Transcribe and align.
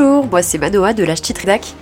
Bonjour, 0.00 0.26
moi 0.26 0.42
c'est 0.42 0.58
Manoa 0.58 0.92
de 0.92 1.02
l'Achti 1.02 1.34
Tridac. 1.34 1.74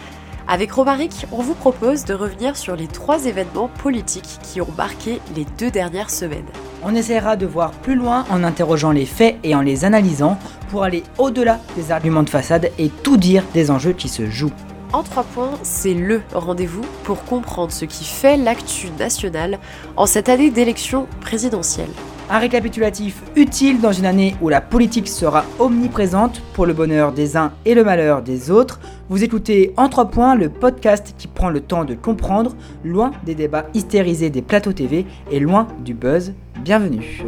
Avec 0.48 0.72
Romaric, 0.72 1.26
on 1.32 1.42
vous 1.42 1.52
propose 1.52 2.06
de 2.06 2.14
revenir 2.14 2.56
sur 2.56 2.74
les 2.74 2.86
trois 2.86 3.26
événements 3.26 3.68
politiques 3.68 4.38
qui 4.42 4.62
ont 4.62 4.72
marqué 4.78 5.20
les 5.36 5.44
deux 5.58 5.70
dernières 5.70 6.08
semaines. 6.08 6.46
On 6.82 6.94
essaiera 6.94 7.36
de 7.36 7.44
voir 7.44 7.72
plus 7.72 7.94
loin 7.94 8.24
en 8.30 8.42
interrogeant 8.42 8.90
les 8.90 9.04
faits 9.04 9.36
et 9.44 9.54
en 9.54 9.60
les 9.60 9.84
analysant 9.84 10.38
pour 10.70 10.82
aller 10.82 11.02
au-delà 11.18 11.60
des 11.76 11.92
arguments 11.92 12.22
de 12.22 12.30
façade 12.30 12.70
et 12.78 12.88
tout 12.88 13.18
dire 13.18 13.44
des 13.52 13.70
enjeux 13.70 13.92
qui 13.92 14.08
se 14.08 14.30
jouent. 14.30 14.54
En 14.94 15.02
trois 15.02 15.24
points, 15.24 15.52
c'est 15.62 15.92
le 15.92 16.22
rendez-vous 16.32 16.86
pour 17.04 17.22
comprendre 17.22 17.72
ce 17.72 17.84
qui 17.84 18.04
fait 18.04 18.38
l'actu 18.38 18.88
nationale 18.98 19.58
en 19.94 20.06
cette 20.06 20.30
année 20.30 20.48
d'élection 20.48 21.06
présidentielle. 21.20 21.90
Un 22.28 22.38
récapitulatif 22.38 23.22
utile 23.36 23.80
dans 23.80 23.92
une 23.92 24.04
année 24.04 24.34
où 24.42 24.48
la 24.48 24.60
politique 24.60 25.06
sera 25.06 25.44
omniprésente 25.60 26.42
pour 26.54 26.66
le 26.66 26.72
bonheur 26.72 27.12
des 27.12 27.36
uns 27.36 27.52
et 27.64 27.74
le 27.74 27.84
malheur 27.84 28.22
des 28.22 28.50
autres. 28.50 28.80
Vous 29.08 29.22
écoutez 29.22 29.72
En 29.76 29.88
trois 29.88 30.10
points, 30.10 30.34
le 30.34 30.48
podcast 30.48 31.14
qui 31.16 31.28
prend 31.28 31.50
le 31.50 31.60
temps 31.60 31.84
de 31.84 31.94
comprendre, 31.94 32.56
loin 32.84 33.12
des 33.24 33.36
débats 33.36 33.66
hystérisés 33.74 34.30
des 34.30 34.42
plateaux 34.42 34.72
TV 34.72 35.06
et 35.30 35.38
loin 35.38 35.68
du 35.84 35.94
buzz. 35.94 36.32
Bienvenue. 36.64 37.22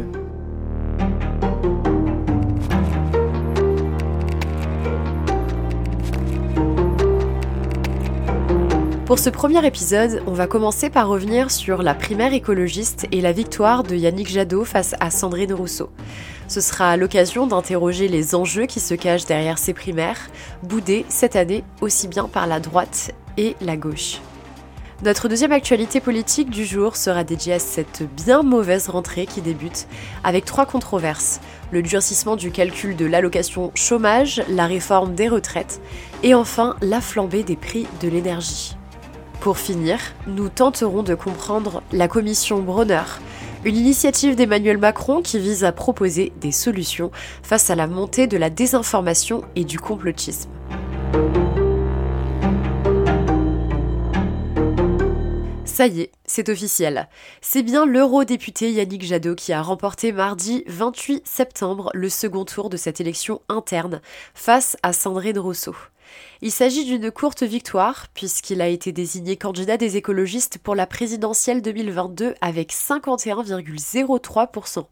Pour 9.09 9.17
ce 9.17 9.31
premier 9.31 9.65
épisode, 9.65 10.21
on 10.27 10.33
va 10.33 10.45
commencer 10.45 10.91
par 10.91 11.07
revenir 11.07 11.49
sur 11.49 11.81
la 11.81 11.95
primaire 11.95 12.31
écologiste 12.31 13.07
et 13.11 13.21
la 13.21 13.31
victoire 13.31 13.81
de 13.81 13.95
Yannick 13.95 14.29
Jadot 14.29 14.63
face 14.65 14.93
à 14.99 15.09
Sandrine 15.09 15.51
Rousseau. 15.51 15.89
Ce 16.47 16.61
sera 16.61 16.95
l'occasion 16.95 17.47
d'interroger 17.47 18.07
les 18.07 18.35
enjeux 18.35 18.67
qui 18.67 18.79
se 18.79 18.93
cachent 18.93 19.25
derrière 19.25 19.57
ces 19.57 19.73
primaires, 19.73 20.29
boudées 20.61 21.07
cette 21.09 21.35
année 21.35 21.63
aussi 21.81 22.07
bien 22.07 22.25
par 22.25 22.45
la 22.45 22.59
droite 22.59 23.15
et 23.37 23.55
la 23.61 23.77
gauche. 23.77 24.21
Notre 25.01 25.27
deuxième 25.27 25.53
actualité 25.53 26.01
politique 26.01 26.51
du 26.51 26.63
jour 26.63 26.95
sera 26.95 27.23
dédiée 27.23 27.53
à 27.53 27.59
cette 27.59 28.03
bien 28.15 28.43
mauvaise 28.43 28.89
rentrée 28.89 29.25
qui 29.25 29.41
débute 29.41 29.87
avec 30.23 30.45
trois 30.45 30.67
controverses. 30.67 31.41
Le 31.71 31.81
durcissement 31.81 32.35
du 32.35 32.51
calcul 32.51 32.95
de 32.95 33.07
l'allocation 33.07 33.71
chômage, 33.73 34.43
la 34.49 34.67
réforme 34.67 35.15
des 35.15 35.29
retraites 35.29 35.81
et 36.21 36.35
enfin 36.35 36.75
la 36.83 37.01
flambée 37.01 37.41
des 37.41 37.55
prix 37.55 37.87
de 38.03 38.07
l'énergie. 38.07 38.75
Pour 39.41 39.57
finir, 39.57 39.99
nous 40.27 40.49
tenterons 40.49 41.01
de 41.01 41.15
comprendre 41.15 41.81
la 41.93 42.09
commission 42.09 42.59
Bronner, 42.59 43.03
une 43.63 43.77
initiative 43.77 44.35
d'Emmanuel 44.35 44.77
Macron 44.77 45.21
qui 45.21 45.39
vise 45.39 45.63
à 45.63 45.71
proposer 45.71 46.33
des 46.41 46.51
solutions 46.51 47.09
face 47.41 47.69
à 47.69 47.75
la 47.75 47.87
montée 47.87 48.27
de 48.27 48.35
la 48.35 48.49
désinformation 48.49 49.45
et 49.55 49.63
du 49.63 49.79
complotisme. 49.79 50.49
Ça 55.63 55.87
y 55.87 56.01
est, 56.01 56.11
c'est 56.25 56.49
officiel. 56.49 57.07
C'est 57.39 57.63
bien 57.63 57.85
l'eurodéputé 57.85 58.69
Yannick 58.73 59.05
Jadot 59.05 59.35
qui 59.35 59.53
a 59.53 59.61
remporté 59.61 60.11
mardi 60.11 60.65
28 60.67 61.25
septembre 61.25 61.91
le 61.93 62.09
second 62.09 62.43
tour 62.43 62.69
de 62.69 62.75
cette 62.75 62.99
élection 62.99 63.41
interne 63.47 64.01
face 64.33 64.75
à 64.83 64.91
Sandrine 64.91 65.39
Rousseau. 65.39 65.77
Il 66.41 66.51
s'agit 66.51 66.85
d'une 66.85 67.11
courte 67.11 67.43
victoire, 67.43 68.07
puisqu'il 68.13 68.61
a 68.61 68.67
été 68.67 68.91
désigné 68.91 69.35
candidat 69.35 69.77
des 69.77 69.97
écologistes 69.97 70.57
pour 70.57 70.75
la 70.75 70.87
présidentielle 70.87 71.61
2022 71.61 72.35
avec 72.41 72.71
51,03%. 72.71 74.85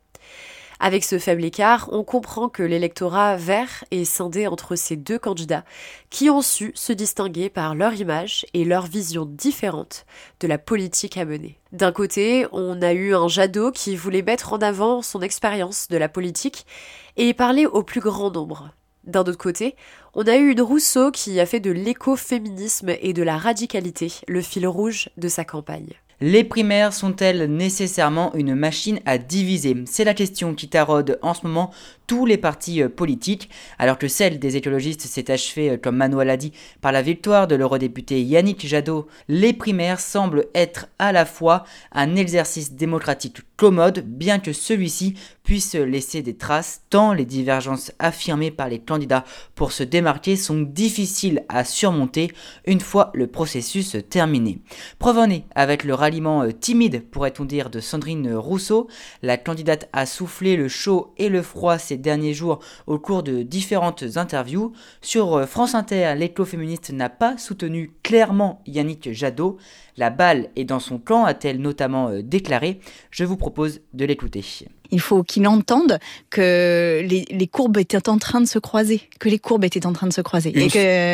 Avec 0.80 1.04
ce 1.04 1.18
faible 1.18 1.44
écart, 1.44 1.90
on 1.92 2.04
comprend 2.04 2.50
que 2.50 2.62
l'électorat 2.62 3.36
vert 3.36 3.84
est 3.90 4.06
scindé 4.06 4.46
entre 4.46 4.76
ces 4.76 4.96
deux 4.96 5.18
candidats, 5.18 5.64
qui 6.12 6.30
ont 6.30 6.42
su 6.42 6.72
se 6.76 6.94
distinguer 6.94 7.50
par 7.50 7.74
leur 7.74 7.96
image 7.96 8.46
et 8.54 8.64
leur 8.64 8.86
vision 8.86 9.26
différente 9.26 10.06
de 10.40 10.48
la 10.48 10.60
politique 10.60 11.18
à 11.18 11.26
mener. 11.26 11.58
D'un 11.72 11.92
côté, 11.92 12.46
on 12.52 12.82
a 12.82 12.94
eu 12.94 13.16
un 13.16 13.28
Jadot 13.28 13.72
qui 13.72 13.96
voulait 13.96 14.22
mettre 14.22 14.54
en 14.54 14.60
avant 14.60 15.02
son 15.02 15.22
expérience 15.22 15.88
de 15.88 15.98
la 15.98 16.10
politique 16.10 16.68
et 17.16 17.34
parler 17.34 17.66
au 17.66 17.82
plus 17.82 18.02
grand 18.02 18.30
nombre. 18.30 18.70
D'un 19.08 19.22
autre 19.22 19.38
côté, 19.38 19.76
on 20.16 20.28
a 20.28 20.36
eu 20.36 20.52
une 20.52 20.62
Rousseau 20.62 21.12
qui 21.12 21.40
a 21.40 21.46
fait 21.46 21.62
de 21.62 21.72
l'écoféminisme 21.72 22.94
et 23.02 23.14
de 23.14 23.24
la 23.24 23.38
radicalité 23.38 24.12
le 24.28 24.42
fil 24.42 24.68
rouge 24.68 25.10
de 25.16 25.30
sa 25.30 25.46
campagne. 25.46 25.94
Les 26.20 26.44
primaires 26.44 26.94
sont-elles 26.94 27.46
nécessairement 27.46 28.34
une 28.34 28.56
machine 28.56 29.00
à 29.06 29.18
diviser? 29.18 29.76
C'est 29.86 30.04
la 30.04 30.14
question 30.16 30.56
qui 30.56 30.68
taraude 30.68 31.20
en 31.22 31.34
ce 31.34 31.46
moment 31.46 31.72
tous 32.08 32.26
les 32.26 32.38
partis 32.38 32.82
euh, 32.82 32.90
politiques, 32.90 33.50
alors 33.78 33.98
que 33.98 34.08
celle 34.08 34.40
des 34.40 34.56
écologistes 34.56 35.02
s'est 35.02 35.30
achevée, 35.30 35.72
euh, 35.72 35.78
comme 35.78 35.98
Manuel 35.98 36.28
l'a 36.28 36.38
dit, 36.38 36.54
par 36.82 36.92
la 36.92 37.02
victoire 37.02 37.48
de 37.48 37.56
l'eurodéputé 37.56 38.22
Yannick 38.22 38.66
Jadot. 38.66 39.08
Les 39.28 39.54
primaires 39.54 40.00
semblent 40.00 40.48
être 40.56 40.88
à 41.00 41.12
la 41.12 41.26
fois 41.26 41.66
un 41.92 42.16
exercice 42.16 42.72
démocratique 42.74 43.42
commode, 43.58 44.00
bien 44.06 44.40
que 44.40 44.54
celui-ci 44.54 45.16
puisse 45.44 45.74
laisser 45.76 46.22
des 46.22 46.38
traces, 46.38 46.82
tant 46.90 47.14
les 47.14 47.26
divergences 47.26 47.92
affirmées 47.98 48.52
par 48.52 48.70
les 48.70 48.80
candidats 48.80 49.26
pour 49.56 49.72
se 49.72 49.84
démarquer 49.84 50.36
sont 50.36 50.62
difficiles 50.62 51.44
à 51.50 51.64
surmonter 51.64 52.32
une 52.66 52.80
fois 52.80 53.12
le 53.14 53.28
processus 53.28 53.98
terminé. 54.10 54.62
Preuve 55.00 55.18
avec 55.56 55.84
le 55.84 55.94
ralliement 55.94 56.44
euh, 56.44 56.52
timide, 56.52 57.04
pourrait-on 57.10 57.46
dire, 57.46 57.70
de 57.70 57.80
Sandrine 57.80 58.36
Rousseau, 58.36 58.88
la 59.24 59.38
candidate 59.38 59.90
a 59.94 60.06
soufflé 60.06 60.56
le 60.56 60.68
chaud 60.68 61.14
et 61.18 61.30
le 61.30 61.42
froid 61.42 61.80
derniers 61.98 62.34
jours 62.34 62.60
au 62.86 63.00
cours 63.00 63.24
de 63.24 63.44
différentes 63.44 64.04
interviews. 64.16 64.74
Sur 65.02 65.36
euh, 65.36 65.46
France 65.46 65.76
Inter, 65.76 66.14
l'écoféministe 66.18 66.92
n'a 66.92 67.10
pas 67.10 67.38
soutenu 67.38 67.92
clairement 68.04 68.62
Yannick 68.66 69.12
Jadot. 69.12 69.58
La 69.98 70.10
balle 70.10 70.50
est 70.56 70.64
dans 70.64 70.80
son 70.80 71.00
camp, 71.00 71.26
a-t-elle 71.26 71.60
notamment 71.60 72.10
euh, 72.10 72.22
déclaré. 72.22 72.80
Je 73.12 73.24
vous 73.24 73.38
propose 73.38 73.82
de 73.94 74.06
l'écouter. 74.06 74.44
Il 74.92 75.02
faut 75.02 75.24
qu'il 75.24 75.48
entende 75.48 76.00
que 76.30 77.04
les, 77.04 77.48
courbes 77.48 77.78
étaient 77.78 78.10
en 78.10 78.18
train 78.18 78.42
de 78.42 78.46
se 78.46 78.60
croiser, 78.60 79.02
que 79.20 79.30
les 79.30 79.40
courbes 79.40 79.66
étaient 79.66 79.86
en 79.86 79.94
train 79.94 80.08
de 80.08 80.14
se 80.14 80.22
croiser. 80.22 80.54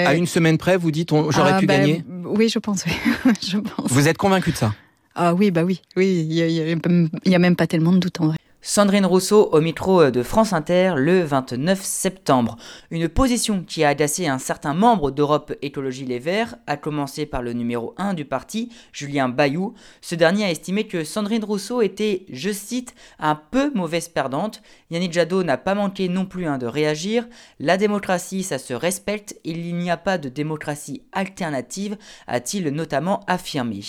À 0.06 0.14
une 0.14 0.28
semaine 0.28 0.58
près, 0.58 0.78
vous 0.78 0.92
dites 0.92 1.10
j'aurais 1.10 1.54
ah, 1.54 1.60
pu 1.60 1.66
bah, 1.66 1.78
gagner 1.78 2.04
Oui, 2.26 2.50
je 2.50 2.60
pense, 2.60 2.84
je 3.42 3.58
pense. 3.58 3.92
Vous 3.92 4.08
êtes 4.08 4.18
convaincu 4.18 4.52
de 4.52 4.58
ça? 4.58 4.74
Ah 5.16 5.34
oui, 5.34 5.52
bah 5.52 5.64
oui, 5.64 5.82
oui, 5.96 6.26
il 6.28 6.28
n'y 6.28 6.42
a, 6.42 7.36
a, 7.36 7.40
même 7.40 7.56
pas 7.56 7.68
tellement 7.68 7.94
de 7.94 8.00
doute 8.00 8.20
en 8.20 8.28
vrai. 8.28 8.38
Sandrine 8.66 9.06
Rousseau 9.06 9.50
au 9.52 9.60
micro 9.60 10.10
de 10.10 10.24
France 10.24 10.54
Inter 10.54 10.94
le 10.96 11.22
29 11.22 11.84
septembre. 11.84 12.56
Une 12.92 13.10
position 13.10 13.62
qui 13.62 13.84
a 13.84 13.90
agacé 13.90 14.28
un 14.28 14.38
certain 14.38 14.74
membre 14.74 15.12
d'Europe 15.12 15.54
Écologie 15.62 16.06
Les 16.06 16.18
Verts, 16.18 16.56
à 16.66 16.78
commencer 16.78 17.26
par 17.26 17.42
le 17.42 17.52
numéro 17.52 17.94
1 17.98 18.14
du 18.14 18.24
parti, 18.24 18.70
Julien 18.94 19.28
Bayou. 19.28 19.74
Ce 20.00 20.16
dernier 20.16 20.46
a 20.46 20.50
estimé 20.50 20.88
que 20.88 21.04
Sandrine 21.04 21.44
Rousseau 21.44 21.82
était, 21.82 22.26
je 22.32 22.52
cite, 22.52 22.96
un 23.20 23.36
peu 23.36 23.70
mauvaise 23.74 24.08
perdante. 24.08 24.62
Yannick 24.92 25.12
Jadot 25.12 25.44
n'a 25.44 25.58
pas 25.58 25.76
manqué 25.76 26.08
non 26.08 26.26
plus 26.26 26.46
hein, 26.46 26.58
de 26.58 26.66
réagir. 26.66 27.28
La 27.60 27.76
démocratie, 27.76 28.44
ça 28.44 28.60
se 28.60 28.74
respecte, 28.74 29.36
il 29.44 29.76
n'y 29.76 29.92
a 29.92 29.98
pas 29.98 30.18
de 30.18 30.30
démocratie 30.30 31.04
alternative, 31.12 31.98
a-t-il 32.28 32.70
notamment 32.70 33.26
affirmé. 33.28 33.82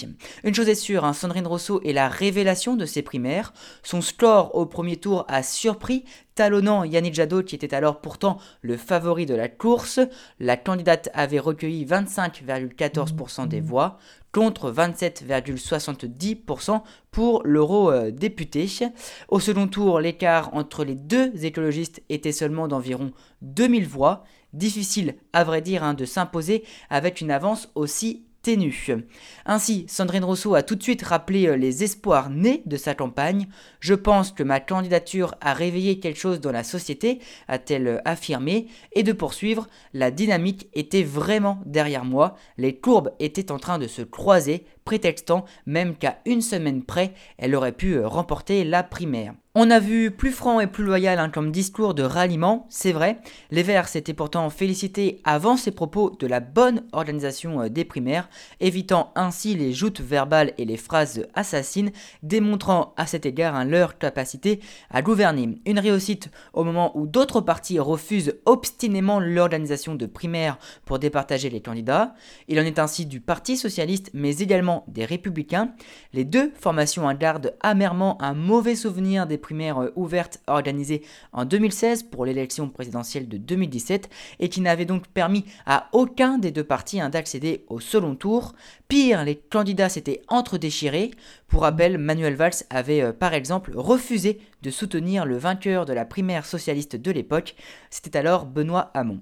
Une 0.42 0.54
chose 0.54 0.68
est 0.68 0.74
sûre, 0.74 1.04
hein, 1.04 1.12
Sandrine 1.12 1.46
Rousseau 1.46 1.80
est 1.84 1.92
la 1.92 2.08
révélation 2.08 2.74
de 2.74 2.86
ses 2.86 3.02
primaires. 3.02 3.52
Son 3.84 4.00
score 4.00 4.52
au 4.56 4.63
au 4.64 4.66
premier 4.66 4.96
tour 4.96 5.26
a 5.28 5.42
surpris, 5.42 6.04
talonnant 6.34 6.84
Yannick 6.84 7.12
Jadot 7.12 7.42
qui 7.42 7.54
était 7.54 7.74
alors 7.74 8.00
pourtant 8.00 8.38
le 8.62 8.78
favori 8.78 9.26
de 9.26 9.34
la 9.34 9.48
course. 9.48 10.00
La 10.40 10.56
candidate 10.56 11.10
avait 11.12 11.38
recueilli 11.38 11.84
25,14% 11.84 13.46
des 13.46 13.60
voix 13.60 13.98
contre 14.32 14.72
27,70% 14.72 16.80
pour 17.10 17.42
l'eurodéputé. 17.44 18.66
Au 19.28 19.38
second 19.38 19.68
tour, 19.68 20.00
l'écart 20.00 20.48
entre 20.54 20.82
les 20.82 20.94
deux 20.94 21.44
écologistes 21.44 22.02
était 22.08 22.32
seulement 22.32 22.66
d'environ 22.66 23.12
2000 23.42 23.86
voix. 23.86 24.24
Difficile, 24.54 25.16
à 25.34 25.44
vrai 25.44 25.60
dire, 25.60 25.84
hein, 25.84 25.92
de 25.92 26.06
s'imposer 26.06 26.64
avec 26.88 27.20
une 27.20 27.30
avance 27.30 27.68
aussi 27.74 28.24
ainsi, 29.46 29.86
Sandrine 29.88 30.24
Rousseau 30.24 30.54
a 30.54 30.62
tout 30.62 30.74
de 30.74 30.82
suite 30.82 31.02
rappelé 31.02 31.46
euh, 31.46 31.56
les 31.56 31.82
espoirs 31.84 32.30
nés 32.30 32.62
de 32.66 32.76
sa 32.76 32.94
campagne. 32.94 33.48
Je 33.80 33.94
pense 33.94 34.32
que 34.32 34.42
ma 34.42 34.60
candidature 34.60 35.34
a 35.40 35.54
réveillé 35.54 35.98
quelque 36.00 36.18
chose 36.18 36.40
dans 36.40 36.52
la 36.52 36.64
société, 36.64 37.20
a-t-elle 37.48 37.86
euh, 37.86 37.98
affirmé, 38.04 38.66
et 38.92 39.02
de 39.02 39.12
poursuivre, 39.12 39.68
la 39.92 40.10
dynamique 40.10 40.68
était 40.74 41.02
vraiment 41.02 41.60
derrière 41.66 42.04
moi, 42.04 42.36
les 42.58 42.76
courbes 42.76 43.12
étaient 43.18 43.52
en 43.52 43.58
train 43.58 43.78
de 43.78 43.86
se 43.86 44.02
croiser, 44.02 44.66
prétextant 44.84 45.44
même 45.66 45.96
qu'à 45.96 46.18
une 46.26 46.42
semaine 46.42 46.82
près, 46.82 47.14
elle 47.38 47.54
aurait 47.54 47.72
pu 47.72 47.94
euh, 47.94 48.06
remporter 48.06 48.64
la 48.64 48.82
primaire. 48.82 49.34
On 49.56 49.70
a 49.70 49.78
vu 49.78 50.10
plus 50.10 50.32
franc 50.32 50.58
et 50.58 50.66
plus 50.66 50.82
loyal 50.82 51.20
hein, 51.20 51.30
comme 51.30 51.52
discours 51.52 51.94
de 51.94 52.02
ralliement, 52.02 52.66
c'est 52.70 52.90
vrai. 52.90 53.20
Les 53.52 53.62
Verts 53.62 53.86
s'étaient 53.86 54.12
pourtant 54.12 54.50
félicités 54.50 55.20
avant 55.22 55.56
ces 55.56 55.70
propos 55.70 56.10
de 56.18 56.26
la 56.26 56.40
bonne 56.40 56.82
organisation 56.90 57.60
euh, 57.60 57.68
des 57.68 57.84
primaires, 57.84 58.28
évitant 58.58 59.12
ainsi 59.14 59.54
les 59.54 59.72
joutes 59.72 60.00
verbales 60.00 60.54
et 60.58 60.64
les 60.64 60.76
phrases 60.76 61.28
assassines, 61.34 61.92
démontrant 62.24 62.94
à 62.96 63.06
cet 63.06 63.26
égard 63.26 63.54
hein, 63.54 63.64
leur 63.64 63.96
capacité 63.98 64.58
à 64.90 65.02
gouverner. 65.02 65.60
Une 65.66 65.78
réussite 65.78 66.30
au 66.52 66.64
moment 66.64 66.90
où 66.98 67.06
d'autres 67.06 67.40
partis 67.40 67.78
refusent 67.78 68.34
obstinément 68.46 69.20
l'organisation 69.20 69.94
de 69.94 70.06
primaires 70.06 70.58
pour 70.84 70.98
départager 70.98 71.48
les 71.48 71.60
candidats. 71.60 72.14
Il 72.48 72.58
en 72.58 72.64
est 72.64 72.80
ainsi 72.80 73.06
du 73.06 73.20
Parti 73.20 73.56
socialiste, 73.56 74.10
mais 74.14 74.38
également 74.38 74.73
des 74.88 75.04
républicains. 75.04 75.70
Les 76.12 76.24
deux 76.24 76.52
formations 76.58 77.12
gardent 77.14 77.54
amèrement 77.60 78.20
un 78.20 78.34
mauvais 78.34 78.74
souvenir 78.74 79.26
des 79.26 79.38
primaire 79.38 79.78
euh, 79.78 79.92
ouverte 79.94 80.40
organisée 80.46 81.02
en 81.32 81.44
2016 81.44 82.04
pour 82.04 82.24
l'élection 82.24 82.68
présidentielle 82.68 83.28
de 83.28 83.36
2017 83.36 84.08
et 84.40 84.48
qui 84.48 84.60
n'avait 84.60 84.86
donc 84.86 85.06
permis 85.08 85.44
à 85.66 85.88
aucun 85.92 86.38
des 86.38 86.50
deux 86.50 86.64
partis 86.64 87.00
hein, 87.00 87.10
d'accéder 87.10 87.64
au 87.68 87.78
second 87.78 88.14
tour. 88.14 88.54
Pire, 88.88 89.24
les 89.24 89.36
candidats 89.36 89.88
s'étaient 89.88 90.22
entre-déchirés. 90.28 91.10
Pour 91.46 91.62
rappel, 91.62 91.98
Manuel 91.98 92.34
Valls 92.34 92.64
avait 92.70 93.02
euh, 93.02 93.12
par 93.12 93.34
exemple 93.34 93.72
refusé 93.76 94.40
de 94.62 94.70
soutenir 94.70 95.26
le 95.26 95.36
vainqueur 95.36 95.84
de 95.84 95.92
la 95.92 96.04
primaire 96.04 96.46
socialiste 96.46 96.96
de 96.96 97.10
l'époque. 97.10 97.54
C'était 97.90 98.16
alors 98.16 98.46
Benoît 98.46 98.90
Hamon. 98.94 99.20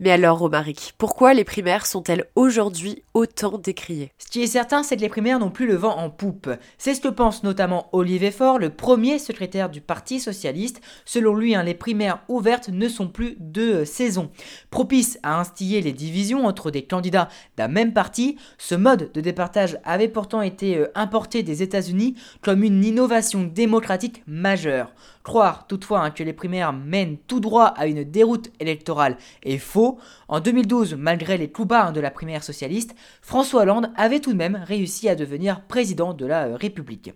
Mais 0.00 0.10
alors, 0.10 0.38
Romaric, 0.38 0.94
pourquoi 0.96 1.34
les 1.34 1.44
primaires 1.44 1.84
sont-elles 1.84 2.26
aujourd'hui 2.36 3.02
autant 3.18 3.58
décriées 3.58 4.12
Ce 4.18 4.28
qui 4.28 4.42
est 4.42 4.46
certain, 4.46 4.84
c'est 4.84 4.96
que 4.96 5.00
les 5.00 5.08
primaires 5.08 5.40
n'ont 5.40 5.50
plus 5.50 5.66
le 5.66 5.74
vent 5.74 5.96
en 5.96 6.08
poupe. 6.08 6.48
C'est 6.78 6.94
ce 6.94 7.00
que 7.00 7.08
pense 7.08 7.42
notamment 7.42 7.88
Olivier 7.92 8.30
Faure, 8.30 8.60
le 8.60 8.70
premier 8.70 9.18
secrétaire 9.18 9.70
du 9.70 9.80
Parti 9.80 10.20
Socialiste. 10.20 10.80
Selon 11.04 11.34
lui, 11.34 11.56
hein, 11.56 11.64
les 11.64 11.74
primaires 11.74 12.22
ouvertes 12.28 12.68
ne 12.68 12.88
sont 12.88 13.08
plus 13.08 13.36
de 13.40 13.84
saison. 13.84 14.30
Propice 14.70 15.18
à 15.24 15.40
instiller 15.40 15.80
les 15.80 15.92
divisions 15.92 16.46
entre 16.46 16.70
des 16.70 16.82
candidats 16.82 17.28
d'un 17.56 17.66
même 17.66 17.92
parti, 17.92 18.36
ce 18.56 18.76
mode 18.76 19.10
de 19.12 19.20
départage 19.20 19.78
avait 19.84 20.06
pourtant 20.06 20.40
été 20.40 20.76
euh, 20.76 20.86
importé 20.94 21.42
des 21.42 21.64
États-Unis 21.64 22.14
comme 22.40 22.62
une 22.62 22.84
innovation 22.84 23.42
démocratique 23.42 24.22
majeure. 24.28 24.92
Croire 25.24 25.66
toutefois 25.66 26.00
hein, 26.00 26.10
que 26.10 26.22
les 26.22 26.32
primaires 26.32 26.72
mènent 26.72 27.18
tout 27.26 27.40
droit 27.40 27.66
à 27.66 27.86
une 27.86 28.04
déroute 28.04 28.50
électorale 28.60 29.18
est 29.42 29.58
faux. 29.58 29.98
En 30.28 30.40
2012, 30.40 30.94
malgré 30.94 31.36
les 31.36 31.50
coups 31.50 31.68
bas 31.68 31.88
hein, 31.88 31.92
de 31.92 32.00
la 32.00 32.10
primaire 32.10 32.44
socialiste, 32.44 32.94
François 33.22 33.62
Hollande 33.62 33.90
avait 33.96 34.20
tout 34.20 34.32
de 34.32 34.36
même 34.36 34.62
réussi 34.66 35.08
à 35.08 35.14
devenir 35.14 35.62
président 35.62 36.14
de 36.14 36.26
la 36.26 36.46
euh, 36.46 36.56
République. 36.56 37.12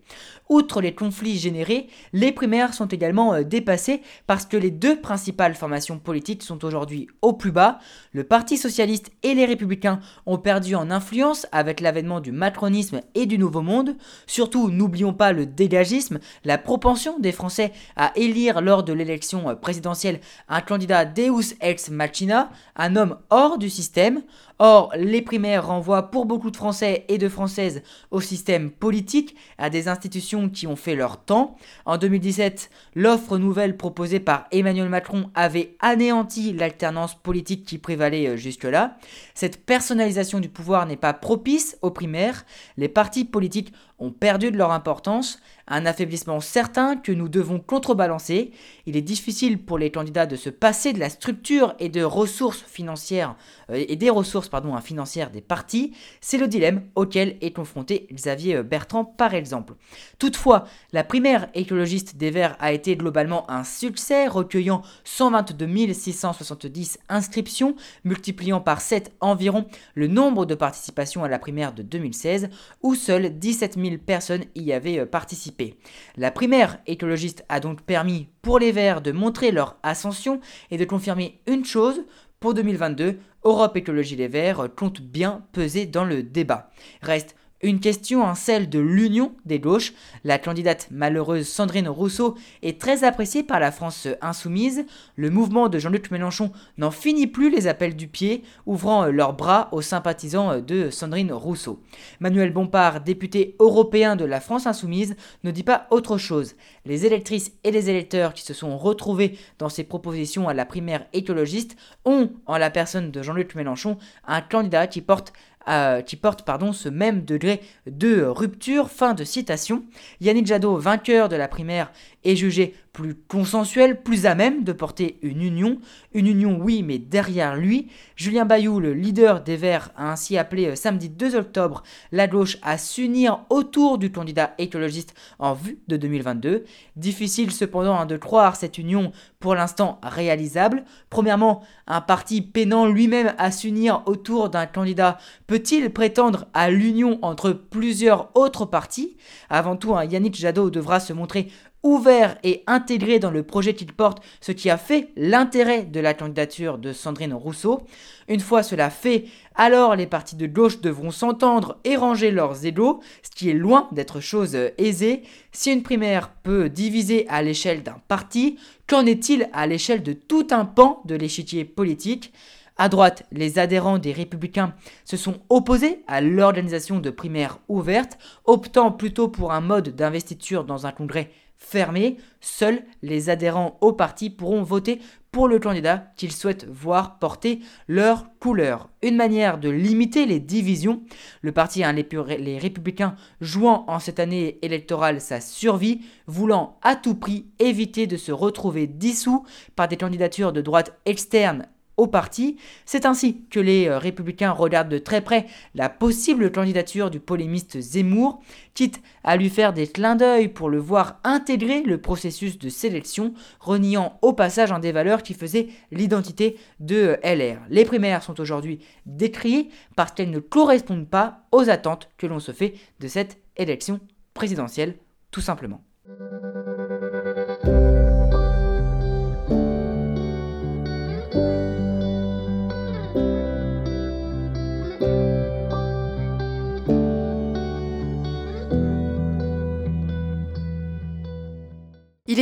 Outre 0.53 0.83
les 0.83 0.95
conflits 0.95 1.39
générés, 1.39 1.87
les 2.13 2.31
primaires 2.31 2.75
sont 2.75 2.85
également 2.85 3.33
euh, 3.33 3.43
dépassées 3.43 4.03
parce 4.27 4.45
que 4.45 4.59
les 4.59 4.71
deux 4.71 5.01
principales 5.01 5.55
formations 5.55 5.99
politiques 5.99 6.43
sont 6.43 6.63
aujourd'hui 6.63 7.09
au 7.23 7.33
plus 7.33 7.53
bas. 7.53 7.79
Le 8.13 8.23
Parti 8.23 8.59
socialiste 8.59 9.13
et 9.23 9.33
les 9.33 9.47
républicains 9.47 10.01
ont 10.27 10.37
perdu 10.37 10.75
en 10.75 10.91
influence 10.91 11.47
avec 11.53 11.81
l'avènement 11.81 12.21
du 12.21 12.33
macronisme 12.33 13.01
et 13.15 13.25
du 13.25 13.39
Nouveau 13.39 13.63
Monde. 13.63 13.97
Surtout, 14.27 14.69
n'oublions 14.69 15.15
pas 15.15 15.33
le 15.33 15.47
dégagisme, 15.47 16.19
la 16.45 16.59
propension 16.59 17.19
des 17.19 17.33
Français 17.33 17.73
à 17.97 18.13
élire 18.15 18.61
lors 18.61 18.83
de 18.83 18.93
l'élection 18.93 19.49
euh, 19.49 19.55
présidentielle 19.55 20.21
un 20.51 20.61
candidat 20.61 21.07
Deus 21.07 21.55
ex 21.63 21.89
machina, 21.89 22.51
un 22.77 22.97
homme 22.97 23.17
hors 23.31 23.57
du 23.57 23.71
système. 23.71 24.21
Or, 24.59 24.93
les 24.97 25.23
primaires 25.23 25.67
renvoient 25.67 26.11
pour 26.11 26.27
beaucoup 26.27 26.51
de 26.51 26.57
Français 26.57 27.05
et 27.09 27.19
de 27.19 27.29
Françaises 27.29 27.83
au 28.11 28.21
système 28.21 28.71
politique, 28.71 29.35
à 29.59 29.71
des 29.71 29.89
institutions 29.89 30.42
qui 30.51 30.67
ont 30.67 30.77
fait 30.77 30.95
leur 30.95 31.23
temps. 31.23 31.57
En 31.85 31.99
2017, 31.99 32.71
l'offre 32.95 33.39
nouvelle 33.39 33.77
proposée 33.77 34.21
par 34.21 34.47
Emmanuel 34.51 34.89
Macron 34.89 35.31
avait 35.35 35.77
anéanti 35.81 36.53
l'alternance 36.53 37.15
politique 37.15 37.65
qui 37.65 37.79
prévalait 37.79 38.29
euh, 38.29 38.37
jusque-là. 38.37 38.97
Cette 39.35 39.65
personnalisation 39.65 40.41
du 40.41 40.49
pouvoir 40.49 40.87
n'est 40.87 40.97
pas 40.97 41.13
propice 41.13 41.79
aux 41.83 41.91
primaires. 41.91 42.45
Les 42.77 42.89
partis 42.89 43.25
politiques 43.25 43.73
ont 44.03 44.11
perdu 44.11 44.51
de 44.51 44.57
leur 44.57 44.73
importance, 44.73 45.39
un 45.69 45.87
affaiblissement 45.87 46.41
certain 46.41 46.97
que 46.97 47.13
nous 47.13 47.29
devons 47.29 47.61
contrebalancer. 47.61 48.51
Il 48.87 48.97
est 48.97 49.03
difficile 49.03 49.63
pour 49.63 49.79
les 49.79 49.93
candidats 49.93 50.27
de 50.27 50.35
se 50.35 50.51
passer 50.51 50.93
de 50.93 50.99
la 50.99 51.09
structure 51.09 51.75
et 51.79 51.89
de 51.89 52.03
ressources 52.03 52.63
financières 52.63 53.37
euh, 53.71 53.85
et 53.89 53.97
des 53.97 54.11
ressources 54.11 54.49
pardon, 54.49 54.77
financières 54.79 55.31
des 55.31 55.41
partis. 55.41 55.93
C'est 56.21 56.39
le 56.39 56.49
dilemme 56.49 56.83
auquel 56.97 57.37
est 57.41 57.53
confronté 57.53 58.09
Xavier 58.13 58.63
Bertrand 58.63 59.05
par 59.05 59.35
exemple. 59.35 59.75
Toutefois, 60.19 60.65
la 60.93 61.05
primaire 61.05 61.49
écologiste 61.55 62.17
des 62.17 62.31
Verts 62.31 62.57
a 62.59 62.73
été 62.73 62.97
globalement 62.97 63.49
un 63.51 63.65
succès, 63.65 64.27
recueillant 64.27 64.83
122 65.05 65.93
670 65.93 66.99
inscriptions, 67.09 67.77
multipliant 68.05 68.61
par 68.61 68.81
7 68.81 69.13
environ 69.21 69.67
le 69.95 70.09
nombre 70.09 70.45
de 70.45 70.55
participations 70.55 71.25
à 71.25 71.29
la 71.29 71.39
primaire 71.39 71.73
de 71.73 71.83
2016, 71.83 72.51
où 72.83 72.95
seuls 72.95 73.39
17 73.39 73.79
000 73.79 73.92
personnes 73.99 74.45
y 74.55 74.73
avaient 74.73 75.01
euh, 75.01 75.07
participé. 75.07 75.77
La 76.17 76.31
primaire 76.31 76.79
écologiste 76.87 77.45
a 77.49 77.61
donc 77.61 77.83
permis 77.83 78.29
pour 78.43 78.59
les 78.59 78.73
Verts 78.73 79.03
de 79.03 79.13
montrer 79.13 79.53
leur 79.53 79.79
ascension 79.83 80.41
et 80.71 80.79
de 80.79 80.85
confirmer 80.85 81.41
une 81.47 81.65
chose, 81.65 82.05
pour 82.41 82.55
2022, 82.55 83.21
Europe 83.45 83.77
Écologie 83.77 84.17
Les 84.17 84.27
Verts 84.27 84.69
compte 84.77 85.01
bien 85.01 85.45
peser 85.53 85.87
dans 85.87 86.05
le 86.05 86.25
débat. 86.25 86.71
Reste 87.01 87.37
une 87.63 87.79
question, 87.79 88.23
en 88.25 88.35
celle 88.35 88.69
de 88.69 88.81
l'union 88.81 89.33
des 89.45 89.61
gauches. 89.61 89.93
La 90.25 90.39
candidate 90.39 90.89
malheureuse 90.91 91.47
Sandrine 91.47 91.89
Rousseau 91.89 92.37
est 92.63 92.81
très 92.81 93.05
appréciée 93.05 93.45
par 93.45 93.61
la 93.61 93.71
France 93.71 94.09
insoumise. 94.21 94.85
Le 95.15 95.31
mouvement 95.31 95.69
de 95.69 95.79
Jean-Luc 95.79 96.11
Mélenchon 96.11 96.51
n'en 96.77 96.91
finit 96.91 97.29
plus 97.29 97.51
les 97.51 97.69
appels 97.69 97.95
du 97.95 98.09
pied, 98.09 98.43
ouvrant 98.67 99.07
leurs 99.07 99.35
bras 99.35 99.69
aux 99.71 99.81
sympathisants 99.81 100.61
de 100.61 100.91
Sandrine 100.91 101.33
Rousseau. 101.33 101.81
Manuel 102.19 102.53
Bompard, 102.53 103.01
député 103.01 103.55
européen 103.61 104.17
de 104.17 104.25
la 104.25 104.41
France 104.41 104.67
insoumise, 104.67 105.15
ne 105.45 105.53
dit 105.53 105.63
pas 105.63 105.87
autre 105.91 106.19
chose. 106.19 106.57
Les 106.85 107.07
électrices 107.07 107.53
et 107.63 107.71
les 107.71 107.89
électeurs 107.89 108.35
qui 108.35 108.43
se 108.43 108.55
sont 108.55 108.77
retrouvés 108.77 109.39
dans 109.61 109.69
ces 109.69 109.85
propositions 109.85 110.49
à 110.49 110.55
la 110.55 110.67
primaire 110.67 111.07
écologiste 111.13 111.77
ont, 112.05 112.33
en 112.47 112.59
la 112.59 112.71
personne 112.71 113.13
de 113.13 113.23
Jean-Luc 113.23 113.55
Mélenchon, 113.55 113.99
un 114.27 114.41
candidat 114.41 114.89
qui 114.89 115.01
porte 115.01 115.33
euh, 115.69 116.03
qui 116.03 116.17
porte 116.17 116.43
pardon, 116.43 116.73
ce 116.73 116.89
même 116.89 117.25
degré 117.25 117.61
de 117.87 118.23
rupture. 118.23 118.91
Fin 118.91 119.15
de 119.15 119.25
citation. 119.25 119.85
Yannick 120.21 120.47
Jadot, 120.47 120.77
vainqueur 120.77 121.29
de 121.29 121.37
la 121.37 121.49
primaire, 121.49 121.93
est 122.25 122.37
jugé 122.37 122.75
plus 122.93 123.15
consensuel, 123.15 124.03
plus 124.03 124.27
à 124.27 124.35
même 124.35 124.65
de 124.65 124.73
porter 124.73 125.19
une 125.23 125.41
union. 125.41 125.79
Une 126.13 126.27
union, 126.27 126.59
oui, 126.61 126.83
mais 126.83 126.99
derrière 126.99 127.57
lui. 127.57 127.89
Julien 128.17 128.45
Bayou, 128.45 128.81
le 128.81 128.93
leader 128.93 129.43
des 129.43 129.57
Verts, 129.57 129.91
a 129.97 130.13
ainsi 130.13 130.37
appelé 130.37 130.67
euh, 130.67 130.75
samedi 130.75 131.09
2 131.09 131.37
octobre 131.37 131.83
la 132.13 132.29
gauche 132.29 132.59
à 132.63 132.77
s'unir 132.77 133.47
autour 133.49 133.97
du 133.97 134.13
candidat 134.13 134.53
écologiste 134.59 135.15
en 135.39 135.55
vue 135.55 135.79
de 135.89 135.97
2022. 135.97 136.65
Difficile 136.97 137.51
cependant 137.51 137.99
hein, 137.99 138.05
de 138.07 138.19
croire 138.19 138.57
cette 138.57 138.77
union 138.77 139.13
pour 139.41 139.55
l'instant 139.55 139.99
réalisable. 140.03 140.85
Premièrement, 141.09 141.63
un 141.87 142.03
parti 142.03 142.43
peinant 142.43 142.87
lui-même 142.87 143.35
à 143.39 143.51
s'unir 143.51 144.03
autour 144.05 144.51
d'un 144.51 144.67
candidat 144.67 145.17
peut-il 145.47 145.91
prétendre 145.91 146.47
à 146.53 146.71
l'union 146.71 147.19
entre 147.23 147.53
plusieurs 147.53 148.31
autres 148.37 148.67
partis? 148.67 149.17
Avant 149.49 149.77
tout, 149.77 149.97
hein, 149.97 150.05
Yannick 150.05 150.37
Jadot 150.37 150.69
devra 150.69 151.01
se 151.01 151.15
montrer 151.15 151.49
ouvert 151.83 152.37
et 152.45 152.63
intégré 152.67 153.19
dans 153.19 153.31
le 153.31 153.43
projet 153.43 153.75
qu'il 153.75 153.93
porte, 153.93 154.23
ce 154.41 154.53
qui 154.53 154.71
a 154.71 154.77
fait 154.77 155.09
l'intérêt 155.17 155.83
de 155.83 156.01
la 156.01 156.15
candidature 156.15 156.79
de 156.79 156.93
Sandrine 156.93 157.35
Rousseau. 157.35 157.83
Une 158.29 158.41
fois 158.41 158.63
cela 158.63 158.91
fait, 158.91 159.25
alors 159.55 159.97
les 159.97 160.07
partis 160.07 160.37
de 160.37 160.47
gauche 160.47 160.81
devront 160.81 161.11
s'entendre 161.11 161.79
et 161.85 161.97
ranger 161.97 162.31
leurs 162.31 162.65
égaux, 162.65 163.01
ce 163.23 163.31
qui 163.31 163.51
est 163.51 163.55
loin 163.55 163.89
d'être 163.93 164.21
chose 164.21 164.57
aisée. 164.79 165.23
Si 165.51 165.73
une 165.73 165.83
primaire 165.83 166.31
peut 166.43 166.69
diviser 166.69 167.27
à 167.29 167.43
l'échelle 167.43 167.83
d'un 167.83 168.01
parti, 168.09 168.59
qu'en 168.87 169.05
est-il 169.07 169.49
à 169.53 169.67
l'échelle 169.67 170.03
de 170.03 170.13
tout 170.13 170.47
un 170.51 170.65
pan 170.65 171.03
de 171.05 171.15
l'échiquier 171.15 171.65
politique? 171.65 172.33
À 172.79 172.89
droite, 172.89 173.25
les 173.33 173.59
adhérents 173.59 173.99
des 173.99 174.13
républicains 174.13 174.75
se 175.05 175.17
sont 175.17 175.41
opposés 175.51 176.03
à 176.07 176.21
l'organisation 176.21 177.01
de 177.01 177.11
primaires 177.11 177.59
ouvertes, 177.69 178.19
optant 178.47 178.91
plutôt 178.91 179.29
pour 179.29 179.53
un 179.53 179.61
mode 179.61 179.91
d'investiture 179.91 180.65
dans 180.65 180.87
un 180.87 180.91
congrès 180.91 181.31
fermé, 181.63 182.19
seuls 182.41 182.83
les 183.03 183.31
adhérents 183.31 183.79
au 183.81 183.93
parti 183.93 184.29
pourront 184.31 184.63
voter 184.63 185.01
pour 185.31 185.49
le 185.49 185.59
candidat 185.59 186.13
qu'ils 186.17 186.33
souhaitent 186.33 186.67
voir 186.69 187.19
porter 187.19 187.61
leur 187.89 188.27
couleur. 188.39 188.91
Une 189.03 189.17
manière 189.17 189.59
de 189.59 189.71
limiter 189.71 190.27
les 190.27 190.41
divisions, 190.41 191.03
le 191.41 191.53
parti, 191.53 191.83
hein, 191.83 191.93
les, 191.93 192.59
républicains, 192.59 193.17
jouant 193.41 193.85
en 193.89 193.99
cette 193.99 194.21
année 194.21 194.59
électorale 194.61 195.23
sa 195.23 195.41
survie, 195.41 196.03
voulant 196.27 196.79
à 196.83 196.97
tout 196.97 197.15
prix 197.15 197.47
éviter 197.59 198.07
de 198.07 198.19
se 198.19 198.33
retrouver 198.33 198.87
dissous 198.87 199.47
par 199.75 199.89
des 199.89 199.97
candidatures 199.97 200.53
de 200.53 200.61
droite 200.61 200.99
externe 201.07 201.67
au 201.97 202.07
parti. 202.07 202.57
C'est 202.87 203.07
ainsi 203.07 203.43
que 203.51 203.61
les 203.61 203.89
euh, 203.89 203.99
républicains 203.99 204.51
regardent 204.51 204.91
de 204.91 204.99
très 204.99 205.21
près 205.21 205.47
la 205.75 205.89
possible 205.89 206.51
candidature 206.51 207.11
du 207.11 207.21
polémiste 207.21 207.81
Zemmour, 207.81 208.41
quitte 208.75 209.01
à 209.25 209.37
lui 209.37 209.51
faire 209.51 209.73
des 209.73 209.87
clins 209.87 210.17
d'œil 210.17 210.49
pour 210.49 210.71
le 210.71 210.79
voir 210.79 211.21
intégrer 211.25 211.83
le 211.83 211.99
processus 211.99 212.59
de 212.59 212.69
sélection, 212.69 213.35
reniant 213.61 214.19
au 214.23 214.33
passage 214.33 214.73
un 214.73 214.79
des 214.79 214.93
valeurs 214.93 215.23
qui 215.23 215.35
faisait 215.35 215.69
l'identité 215.91 216.57
de 216.81 217.19
euh, 217.25 217.35
LR. 217.35 217.59
Les 217.69 217.85
primaires 217.85 218.23
sont 218.23 218.41
aujourd'hui 218.41 218.81
décriées 219.07 219.69
parce 219.97 220.13
qu'elles 220.13 220.31
ne 220.31 220.39
correspondent 220.39 221.09
pas 221.09 221.45
aux 221.53 221.69
attentes 221.69 222.09
que 222.19 222.27
l'on 222.27 222.41
se 222.41 222.53
fait 222.53 222.75
de 223.01 223.09
cette 223.09 223.39
élection 223.57 224.01
présidentielle, 224.35 224.97
tout 225.31 225.41
simplement. 225.41 225.83